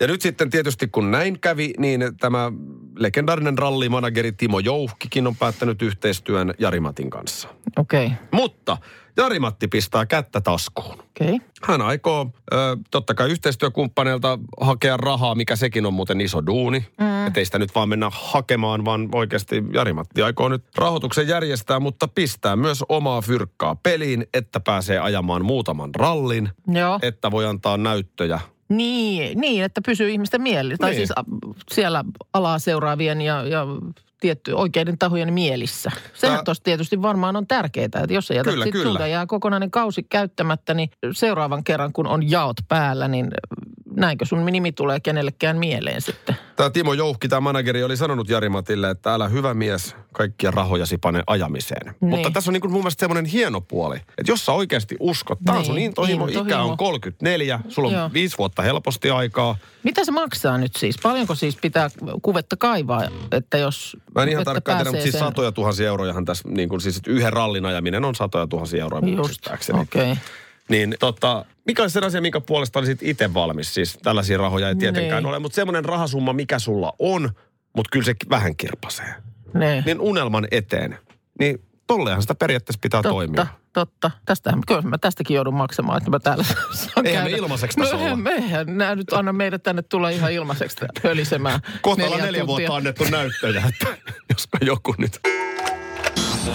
Ja 0.01 0.07
nyt 0.07 0.21
sitten 0.21 0.49
tietysti 0.49 0.87
kun 0.87 1.11
näin 1.11 1.39
kävi, 1.39 1.73
niin 1.77 2.01
tämä 2.19 2.51
legendaarinen 2.97 3.57
rallimanageri 3.57 4.31
Timo 4.31 4.59
Jouhkikin 4.59 5.27
on 5.27 5.35
päättänyt 5.35 5.81
yhteistyön 5.81 6.53
Jari 6.59 6.79
Matin 6.79 7.09
kanssa. 7.09 7.47
Okei. 7.77 8.05
Okay. 8.05 8.17
Mutta 8.31 8.77
Jari-Matti 9.17 9.67
pistää 9.67 10.05
kättä 10.05 10.41
taskuun. 10.41 10.93
Okay. 11.21 11.37
Hän 11.63 11.81
aikoo 11.81 12.29
ö, 12.53 12.55
totta 12.91 13.13
kai 13.13 13.31
yhteistyökumppaneilta 13.31 14.39
hakea 14.61 14.97
rahaa, 14.97 15.35
mikä 15.35 15.55
sekin 15.55 15.85
on 15.85 15.93
muuten 15.93 16.21
iso 16.21 16.45
duuni. 16.45 16.85
Mm. 16.99 17.27
Että 17.27 17.39
ei 17.39 17.45
sitä 17.45 17.59
nyt 17.59 17.75
vaan 17.75 17.89
mennä 17.89 18.09
hakemaan, 18.13 18.85
vaan 18.85 19.09
oikeasti 19.13 19.63
Jari-Matti 19.73 20.21
aikoo 20.21 20.49
nyt 20.49 20.63
rahoituksen 20.77 21.27
järjestää, 21.27 21.79
mutta 21.79 22.07
pistää 22.07 22.55
myös 22.55 22.83
omaa 22.89 23.21
fyrkkaa 23.21 23.75
peliin, 23.83 24.27
että 24.33 24.59
pääsee 24.59 24.99
ajamaan 24.99 25.45
muutaman 25.45 25.95
rallin, 25.95 26.49
Joo. 26.67 26.99
että 27.01 27.31
voi 27.31 27.45
antaa 27.45 27.77
näyttöjä 27.77 28.39
Niin, 28.69 29.41
niin, 29.41 29.63
että 29.63 29.81
pysyy 29.85 30.09
ihmisten 30.09 30.41
mieli. 30.41 30.77
Tai 30.77 30.89
Niin. 30.89 30.97
siis 30.97 31.11
a, 31.11 31.23
siellä 31.71 32.03
alaa 32.33 32.59
seuraavien 32.59 33.21
ja, 33.21 33.43
ja 33.43 33.65
tietty 34.25 34.51
oikeiden 34.51 34.97
tahojen 34.97 35.33
mielissä. 35.33 35.91
Sehän 36.13 36.37
Tää- 36.37 36.43
tuossa 36.43 36.63
tietysti 36.63 37.01
varmaan 37.01 37.35
on 37.35 37.47
tärkeää, 37.47 37.85
että 37.85 38.13
jos 38.13 38.27
sä 38.27 38.33
jätät 38.33 38.53
Kyllä, 38.53 38.71
kyllä. 38.71 39.07
jää 39.07 39.25
kokonainen 39.25 39.71
kausi 39.71 40.03
käyttämättä, 40.03 40.73
niin 40.73 40.89
seuraavan 41.11 41.63
kerran 41.63 41.93
kun 41.93 42.07
on 42.07 42.31
jaot 42.31 42.57
päällä, 42.67 43.07
niin 43.07 43.27
näinkö 43.95 44.25
sun 44.25 44.45
nimi 44.45 44.71
tulee 44.71 44.99
kenellekään 44.99 45.57
mieleen 45.57 46.01
sitten? 46.01 46.35
Tämä 46.55 46.69
Timo 46.69 46.93
Jouhki, 46.93 47.27
tämä 47.27 47.39
manageri, 47.39 47.83
oli 47.83 47.97
sanonut 47.97 48.29
Jari-Matille, 48.29 48.89
että 48.89 49.13
älä 49.13 49.27
hyvä 49.27 49.53
mies 49.53 49.95
kaikkia 50.13 50.51
rahojasi 50.51 50.97
pane 50.97 51.23
ajamiseen. 51.27 51.85
Niin. 51.85 52.09
Mutta 52.09 52.31
tässä 52.31 52.49
on 52.49 52.53
niin 52.53 52.61
kuin 52.61 52.71
mun 52.71 52.81
mielestä 52.81 52.99
semmoinen 52.99 53.25
hieno 53.25 53.61
puoli, 53.61 53.95
että 53.95 54.31
jos 54.31 54.45
sä 54.45 54.51
oikeasti 54.51 54.95
uskot, 54.99 55.39
tämä 55.45 55.57
on 55.57 55.65
sun 55.65 55.75
Niin, 55.75 55.85
intohimo, 55.85 56.27
ikä 56.27 56.39
intohimo. 56.39 56.71
on 56.71 56.77
34, 56.77 57.59
sulla 57.69 57.87
on 57.87 57.93
Joo. 57.93 58.09
viisi 58.13 58.37
vuotta 58.37 58.61
helposti 58.61 59.09
aikaa. 59.09 59.57
Mitä 59.83 60.05
se 60.05 60.11
maksaa 60.11 60.57
nyt 60.57 60.75
siis? 60.75 60.95
Paljonko 61.03 61.35
siis 61.35 61.57
pitää 61.61 61.89
kuvetta 62.21 62.57
kaivaa, 62.57 63.03
että 63.31 63.57
jos 63.57 63.97
Mä 64.15 64.23
en 64.23 64.29
ihan 64.29 64.45
tarkkaan 64.45 64.77
tiedä, 64.77 64.89
mutta 64.91 65.03
siis 65.03 65.11
sen- 65.13 65.19
satoja 65.19 65.51
tuhansia 65.51 65.87
eurojahan 65.87 66.25
tässä, 66.25 66.49
niin 66.49 66.69
kuin 66.69 66.81
siis 66.81 67.01
yhden 67.07 67.33
rallin 67.33 67.65
ajaminen 67.65 68.05
on 68.05 68.15
satoja 68.15 68.47
tuhansia 68.47 68.81
euroa 68.81 69.01
mun 69.01 69.17
Just, 69.17 69.47
okei. 69.47 70.11
Okay. 70.11 70.15
Niin 70.69 70.95
tota, 70.99 71.45
mikä 71.65 71.81
olisi 71.81 71.93
se 71.93 72.05
asia, 72.05 72.21
minkä 72.21 72.41
puolesta 72.41 72.79
olisit 72.79 72.99
itse 73.03 73.33
valmis? 73.33 73.73
Siis 73.73 73.97
tällaisia 74.03 74.37
rahoja 74.37 74.69
ei 74.69 74.75
tietenkään 74.75 75.23
Niin. 75.23 75.29
ole, 75.29 75.39
mutta 75.39 75.55
semmoinen 75.55 75.85
rahasumma, 75.85 76.33
mikä 76.33 76.59
sulla 76.59 76.93
on, 76.99 77.29
mutta 77.75 77.89
kyllä 77.91 78.05
se 78.05 78.15
vähän 78.29 78.55
kirpasee. 78.55 79.13
Niin. 79.53 79.83
Niin 79.85 79.99
unelman 80.01 80.47
eteen. 80.51 80.97
Niin 81.39 81.61
tolleenhan 81.87 82.21
sitä 82.21 82.35
periaatteessa 82.35 82.79
pitää 82.81 83.01
toimia. 83.01 83.45
Totta, 83.45 83.57
totta. 83.73 84.11
Tästähän, 84.25 84.61
kyllä 84.67 84.81
mä 84.81 84.97
tästäkin 84.97 85.35
joudun 85.35 85.53
maksamaan, 85.53 85.97
että 85.97 86.09
mä 86.09 86.19
täällä 86.19 86.43
saan 86.73 87.05
Eihän 87.05 87.23
me 87.23 87.29
käydä. 87.29 87.37
ilmaiseksi 87.43 87.79
no, 87.79 87.83
tässä 87.83 87.97
olla. 87.97 88.07
eihän 88.07 88.19
me, 88.19 88.73
nää 88.73 88.95
nyt 88.95 89.13
anna 89.13 89.33
meidät 89.33 89.63
tänne 89.63 89.81
tulla 89.81 90.09
ihan 90.09 90.31
ilmaiseksi 90.31 90.77
pölisemään. 91.01 91.59
Kohta 91.81 92.03
ollaan 92.03 92.17
neljä 92.21 92.31
neljä 92.31 92.45
tuntia. 92.45 92.57
vuotta 92.69 92.75
annettu 92.75 93.03
näyttöjä, 93.11 93.63
että 93.69 93.97
josko 94.33 94.57
joku 94.61 94.95
nyt. 94.97 95.19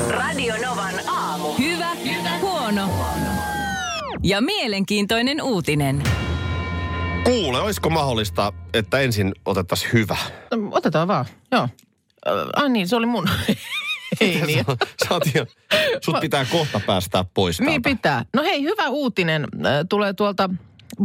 Radio 0.08 0.54
Novan 0.66 0.94
aamu. 1.08 1.54
Hyvä, 1.58 1.90
hyvä, 1.94 2.38
huono. 2.38 2.88
Ja 4.22 4.40
mielenkiintoinen 4.40 5.42
uutinen. 5.42 6.02
Kuule, 7.24 7.60
olisiko 7.60 7.90
mahdollista, 7.90 8.52
että 8.74 8.98
ensin 9.00 9.32
otettaisiin 9.46 9.92
hyvä? 9.92 10.16
Otetaan 10.70 11.08
vaan, 11.08 11.24
joo. 11.52 11.62
Äh, 11.62 12.32
Ai 12.56 12.68
niin, 12.68 12.88
se 12.88 12.96
oli 12.96 13.06
mun. 13.06 13.28
Ei 14.20 14.42
niin. 14.46 14.64
Sä 15.08 15.14
oot 15.14 15.26
ihan, 15.34 15.46
sut 16.04 16.20
pitää 16.20 16.44
kohta 16.44 16.80
päästää 16.86 17.24
pois 17.34 17.60
Niin 17.60 17.82
täältä. 17.82 17.96
pitää. 17.96 18.24
No 18.34 18.42
hei, 18.42 18.62
hyvä 18.62 18.88
uutinen 18.88 19.46
tulee 19.88 20.12
tuolta 20.12 20.50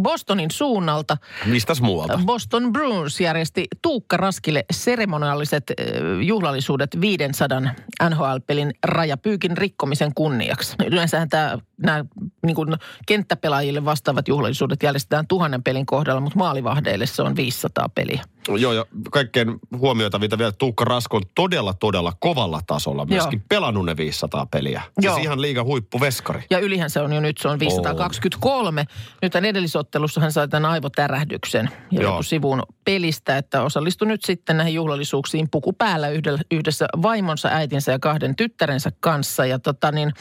Bostonin 0.01 0.51
suunnalta. 0.51 1.17
Mistäs 1.45 1.81
muualta? 1.81 2.19
Boston 2.25 2.71
Bruins 2.73 3.19
järjesti 3.19 3.67
Tuukka 3.81 4.17
Raskille 4.17 4.65
seremoniaaliset 4.71 5.63
äh, 5.69 5.75
juhlallisuudet 6.21 7.01
500 7.01 7.61
NHL-pelin 8.09 8.73
rajapyykin 8.83 9.57
rikkomisen 9.57 10.11
kunniaksi. 10.15 10.75
Yleensähän 10.85 11.29
tämä, 11.29 11.57
nämä 11.77 12.05
niin 12.45 12.55
kuin 12.55 12.75
kenttäpelaajille 13.07 13.85
vastaavat 13.85 14.27
juhlallisuudet 14.27 14.83
järjestetään 14.83 15.27
tuhannen 15.27 15.63
pelin 15.63 15.85
kohdalla, 15.85 16.21
mutta 16.21 16.39
maalivahdeille 16.39 17.05
se 17.05 17.21
on 17.21 17.35
500 17.35 17.89
peliä. 17.89 18.23
Joo, 18.47 18.73
ja 18.73 18.85
kaikkein 19.11 19.59
huomioitavita 19.77 20.37
vielä, 20.37 20.51
Tuukka 20.51 20.85
Rasko 20.85 21.17
on 21.17 21.23
todella, 21.35 21.73
todella 21.73 22.13
kovalla 22.19 22.61
tasolla. 22.67 23.05
Myöskin 23.05 23.39
Joo. 23.39 23.45
pelannut 23.49 23.85
ne 23.85 23.97
500 23.97 24.45
peliä. 24.45 24.81
Joo. 25.01 25.13
Siis 25.13 25.25
ihan 25.25 25.41
liiga 25.41 25.63
huippuveskari. 25.63 26.43
Ja 26.49 26.59
ylihän 26.59 26.89
se 26.89 26.99
on 26.99 27.13
jo 27.13 27.19
nyt, 27.19 27.37
se 27.37 27.47
on 27.47 27.59
523. 27.59 28.85
Nyt 29.21 29.31
tämän 29.31 29.45
edellisottelussa 29.85 30.21
hän 30.21 30.31
sai 30.31 30.47
tämän 30.47 30.71
aivotärähdyksen 30.71 31.69
ja 31.91 32.01
Joo. 32.01 32.11
joku 32.11 32.23
sivuun 32.23 32.63
pelistä, 32.85 33.37
että 33.37 33.61
osallistui 33.61 34.07
nyt 34.07 34.25
sitten 34.25 34.57
näihin 34.57 34.73
juhlallisuuksiin 34.73 35.47
puku 35.51 35.73
päällä 35.73 36.07
yhdessä 36.51 36.87
vaimonsa, 37.01 37.49
äitinsä 37.51 37.91
ja 37.91 37.99
kahden 37.99 38.35
tyttärensä 38.35 38.91
kanssa. 38.99 39.45
Ja 39.45 39.59
tota 39.59 39.91
niin, 39.91 40.13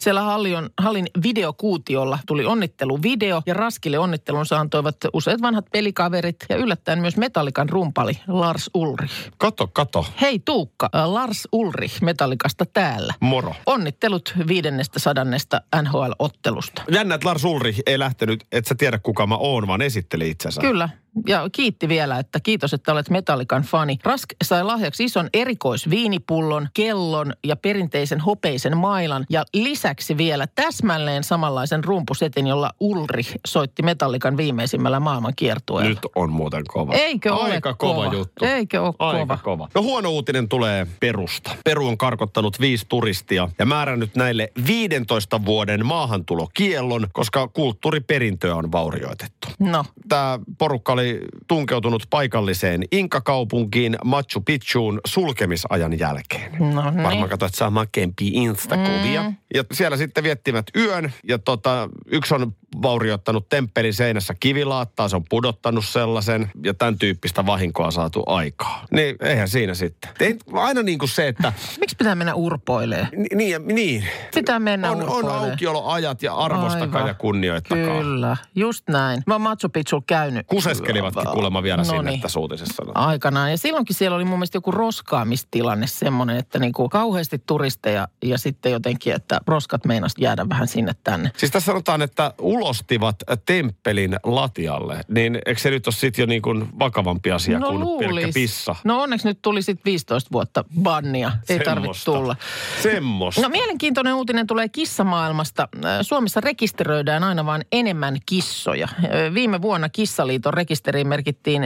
siellä 0.00 0.22
hallin, 0.22 0.70
hallin 0.78 1.06
videokuutiolla 1.22 2.18
tuli 2.26 2.44
onnitteluvideo 2.44 3.42
ja 3.46 3.54
Raskille 3.54 3.98
onnittelunsa 3.98 4.60
antoivat 4.60 4.96
useat 5.12 5.42
vanhat 5.42 5.64
pelikaverit 5.72 6.36
ja 6.48 6.56
yllättäen 6.56 6.98
myös 6.98 7.16
Metallikan 7.16 7.68
rumpali 7.68 8.12
Lars 8.28 8.70
Ulrich. 8.74 9.14
Kato, 9.38 9.66
kato. 9.66 10.06
Hei 10.20 10.38
Tuukka, 10.38 10.90
äh, 10.94 11.10
Lars 11.10 11.48
Ulrich 11.52 12.02
Metallikasta 12.02 12.66
täällä. 12.66 13.14
Moro. 13.20 13.54
Onnittelut 13.66 14.34
viidennestä 14.48 14.98
sadannesta 14.98 15.60
NHL-ottelusta. 15.82 16.82
Jännä, 16.90 17.14
että 17.14 17.28
Lars 17.28 17.44
Ulrich 17.44 17.80
ei 17.86 17.98
lähtenyt, 17.98 18.46
et 18.52 18.66
sä 18.66 18.74
tiedä 18.74 18.98
kuka 18.98 19.26
mä 19.26 19.36
oon, 19.36 19.66
vaan 19.66 19.82
esitteli 19.82 20.30
itsensä. 20.30 20.60
Kyllä. 20.60 20.88
Ja 21.26 21.48
kiitti 21.52 21.88
vielä, 21.88 22.18
että 22.18 22.40
kiitos, 22.40 22.74
että 22.74 22.92
olet 22.92 23.10
Metallikan 23.10 23.62
fani. 23.62 23.98
Rask 24.04 24.28
sai 24.44 24.64
lahjaksi 24.64 25.04
ison 25.04 25.28
erikoisviinipullon, 25.34 26.68
kellon 26.74 27.32
ja 27.44 27.56
perinteisen 27.56 28.20
hopeisen 28.20 28.76
mailan. 28.76 29.26
Ja 29.30 29.44
lisäksi 29.54 30.16
vielä 30.16 30.46
täsmälleen 30.54 31.24
samanlaisen 31.24 31.84
rumpusetin, 31.84 32.46
jolla 32.46 32.70
Ulrich 32.80 33.34
soitti 33.46 33.82
Metallikan 33.82 34.36
viimeisimmällä 34.36 35.00
maailmankiertueella. 35.00 35.88
Nyt 35.90 35.98
on 36.14 36.30
muuten 36.32 36.62
kova. 36.68 36.94
Eikö 36.94 37.34
ole 37.34 37.52
Aika 37.52 37.74
kova, 37.74 37.94
kova? 38.04 38.14
juttu. 38.14 38.44
Eikö 38.44 38.82
ole 38.82 38.94
Aika 38.98 39.18
kova? 39.26 39.38
kova. 39.42 39.68
No 39.74 39.82
huono 39.82 40.10
uutinen 40.10 40.48
tulee 40.48 40.86
Perusta. 41.00 41.50
Peru 41.64 41.86
on 41.86 41.98
karkottanut 41.98 42.60
viisi 42.60 42.86
turistia 42.88 43.48
ja 43.58 43.66
määrännyt 43.66 44.16
näille 44.16 44.52
15 44.66 45.44
vuoden 45.44 45.86
maahantulokiellon, 45.86 47.06
koska 47.12 47.48
kulttuuriperintöä 47.48 48.54
on 48.54 48.72
vaurioitettu. 48.72 49.48
No, 49.58 49.84
Tämä 50.08 50.38
porukka 50.58 50.92
oli 50.92 50.99
tunkeutunut 51.48 52.02
paikalliseen 52.10 52.82
Inka-kaupunkiin 52.92 53.96
Machu 54.04 54.40
Picchuun 54.40 55.00
sulkemisajan 55.06 55.98
jälkeen. 55.98 56.52
no 56.74 56.90
niin. 56.90 57.02
Varmaan 57.02 57.28
katsoit 57.28 57.54
saamaan 57.54 57.86
kempi 57.92 58.28
Instakuvia. 58.28 59.22
Mm. 59.22 59.36
Ja 59.54 59.64
siellä 59.72 59.96
sitten 59.96 60.24
viettivät 60.24 60.66
yön. 60.76 61.12
Ja 61.28 61.38
tota, 61.38 61.88
yksi 62.06 62.34
on 62.34 62.52
vaurioittanut 62.82 63.48
temppelin 63.48 63.94
seinässä 63.94 64.34
kivilaattaa, 64.40 65.08
se 65.08 65.16
on 65.16 65.24
pudottanut 65.28 65.84
sellaisen. 65.84 66.50
Ja 66.64 66.74
tämän 66.74 66.98
tyyppistä 66.98 67.46
vahinkoa 67.46 67.90
saatu 67.90 68.22
aikaa. 68.26 68.84
Niin 68.90 69.16
eihän 69.20 69.48
siinä 69.48 69.74
sitten. 69.74 70.10
Ei, 70.20 70.36
aina 70.52 70.82
niin 70.82 70.98
kuin 70.98 71.08
se, 71.08 71.28
että... 71.28 71.52
Miksi 71.80 71.96
pitää 71.96 72.14
mennä 72.14 72.34
urpoilee? 72.34 73.08
ni- 73.16 73.26
niin, 73.34 73.66
niin. 73.66 74.04
Pitää 74.34 74.58
mennä 74.58 74.90
On, 74.90 75.08
on 75.08 75.28
aukioloajat 75.28 76.22
ja 76.22 76.34
arvostakaa 76.34 76.84
Aivan. 77.00 77.06
ja 77.08 77.14
kunnioittakaa. 77.14 77.98
Kyllä, 78.00 78.36
just 78.54 78.88
näin. 78.88 79.22
Mä 79.26 79.34
oon 79.34 79.40
Machu 79.40 79.68
Picchu 79.68 80.04
käynyt. 80.06 80.46
Kuseskelivatkin 80.46 81.26
kuulemma 81.32 81.62
vielä 81.62 81.76
No 81.76 81.84
sinne 81.84 82.10
niin. 82.10 82.20
tässä 82.20 82.40
uutisessa. 82.40 82.82
aikanaan. 82.94 83.50
Ja 83.50 83.58
silloinkin 83.58 83.96
siellä 83.96 84.16
oli 84.16 84.24
mun 84.24 84.38
mielestä 84.38 84.56
joku 84.56 84.70
roskaamistilanne 84.70 85.86
semmoinen, 85.86 86.36
että 86.36 86.58
niinku 86.58 86.88
kauheasti 86.88 87.42
turisteja 87.46 88.08
ja 88.24 88.38
sitten 88.38 88.72
jotenkin, 88.72 89.14
että 89.14 89.40
roskat 89.46 89.84
meinas 89.84 90.12
jäädä 90.18 90.48
vähän 90.48 90.68
sinne 90.68 90.92
tänne. 91.04 91.30
Siis 91.36 91.52
tässä 91.52 91.66
sanotaan, 91.66 92.02
että 92.02 92.34
ulostivat 92.70 93.16
temppelin 93.46 94.16
latialle. 94.24 95.00
Niin 95.08 95.38
eikö 95.46 95.60
se 95.60 95.70
nyt 95.70 95.86
ole 95.86 95.94
sitten 95.94 96.22
jo 96.22 96.26
niin 96.26 96.42
kuin 96.42 96.68
vakavampi 96.78 97.32
asia 97.32 97.60
kuin 97.60 97.98
pelkkä 97.98 98.30
pissa? 98.34 98.76
No 98.84 99.02
onneksi 99.02 99.28
nyt 99.28 99.38
tuli 99.42 99.62
sitten 99.62 99.84
15 99.84 100.28
vuotta 100.32 100.64
bannia. 100.82 101.32
Ei 101.48 101.58
tarvitse 101.58 102.04
tulla. 102.04 102.36
Semmosta. 102.82 103.40
No 103.40 103.48
mielenkiintoinen 103.48 104.14
uutinen 104.14 104.46
tulee 104.46 104.68
kissamaailmasta. 104.68 105.68
Äh, 105.84 105.98
Suomessa 106.02 106.40
rekisteröidään 106.40 107.24
aina 107.24 107.46
vain 107.46 107.64
enemmän 107.72 108.16
kissoja. 108.26 108.88
Äh, 108.92 109.34
Viime 109.34 109.62
vuonna 109.62 109.88
Kissaliiton 109.88 110.54
rekisteriin 110.54 111.08
merkittiin 111.08 111.62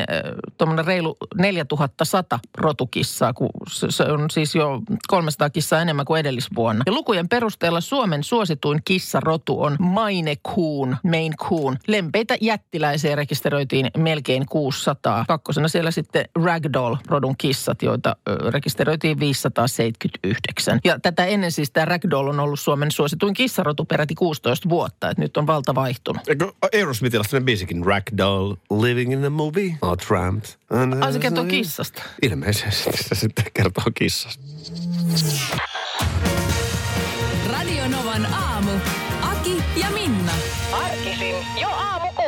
tuommoinen 0.59 0.85
reilu 0.85 1.17
4100 1.35 2.39
rotukissaa, 2.59 3.33
kun 3.33 3.51
se 3.69 3.87
se 3.91 4.03
on 4.03 4.31
siis 4.31 4.55
jo 4.55 4.83
300 5.09 5.51
kissaa 5.51 5.81
enemmän 5.81 6.07
kuin 6.07 6.21
edellisvuonna. 6.21 6.83
Ja 6.87 6.93
lukujen 6.93 7.29
perusteella 7.29 7.81
Suomen 7.81 8.25
suosituin 8.25 8.81
kissarotu 8.85 9.63
on 9.63 9.77
Maine 9.79 10.37
Coon, 10.37 10.94
Maine 11.03 11.35
Coon. 11.37 11.77
Lempeitä 11.87 12.37
jättiläisiä 12.41 13.17
rekisteröitiin 13.17 13.91
melkein 13.97 14.47
600. 14.47 15.25
Kakkosena 15.29 15.69
siellä 15.69 15.91
sitten 15.91 16.25
Ragdoll-rodun 16.45 17.35
kissat, 17.39 17.83
joita 17.83 18.17
rekisteröitiin 18.51 19.21
579. 19.21 20.81
Ja 20.85 20.99
tätä 21.01 21.25
ennen 21.25 21.53
siis 21.53 21.71
tämä 21.71 21.85
Ragdoll 21.85 22.29
on 22.29 22.41
ollut 22.41 22.61
Suomen 22.61 22.91
suosituin 22.91 23.35
kissarotu 23.35 23.85
peräti 23.85 24.15
16 24.15 24.69
vuotta. 24.69 25.11
Et 25.11 25.19
nyt 25.19 25.37
on 25.37 25.47
valta 25.47 25.75
vaihtunut. 25.75 26.29
Eikö 26.29 26.53
Aerosmithilla 26.73 27.25
sellainen 27.25 27.45
biisikin? 27.45 27.87
Ragdoll, 27.87 28.55
living 28.71 29.13
in 29.13 29.25
a 29.25 29.31
movie, 29.31 29.79
or 29.83 29.97
tramp. 29.97 30.45
Ai 31.01 31.13
se 31.13 31.19
kertoo 31.19 31.45
kissasta. 31.45 32.03
Ilmeisesti 32.23 32.97
se 32.97 33.15
sitten 33.15 33.45
kertoo 33.55 33.85
kissasta. 33.95 34.45
Radio 37.53 37.89
Novan 37.89 38.27
aamu. 38.27 38.54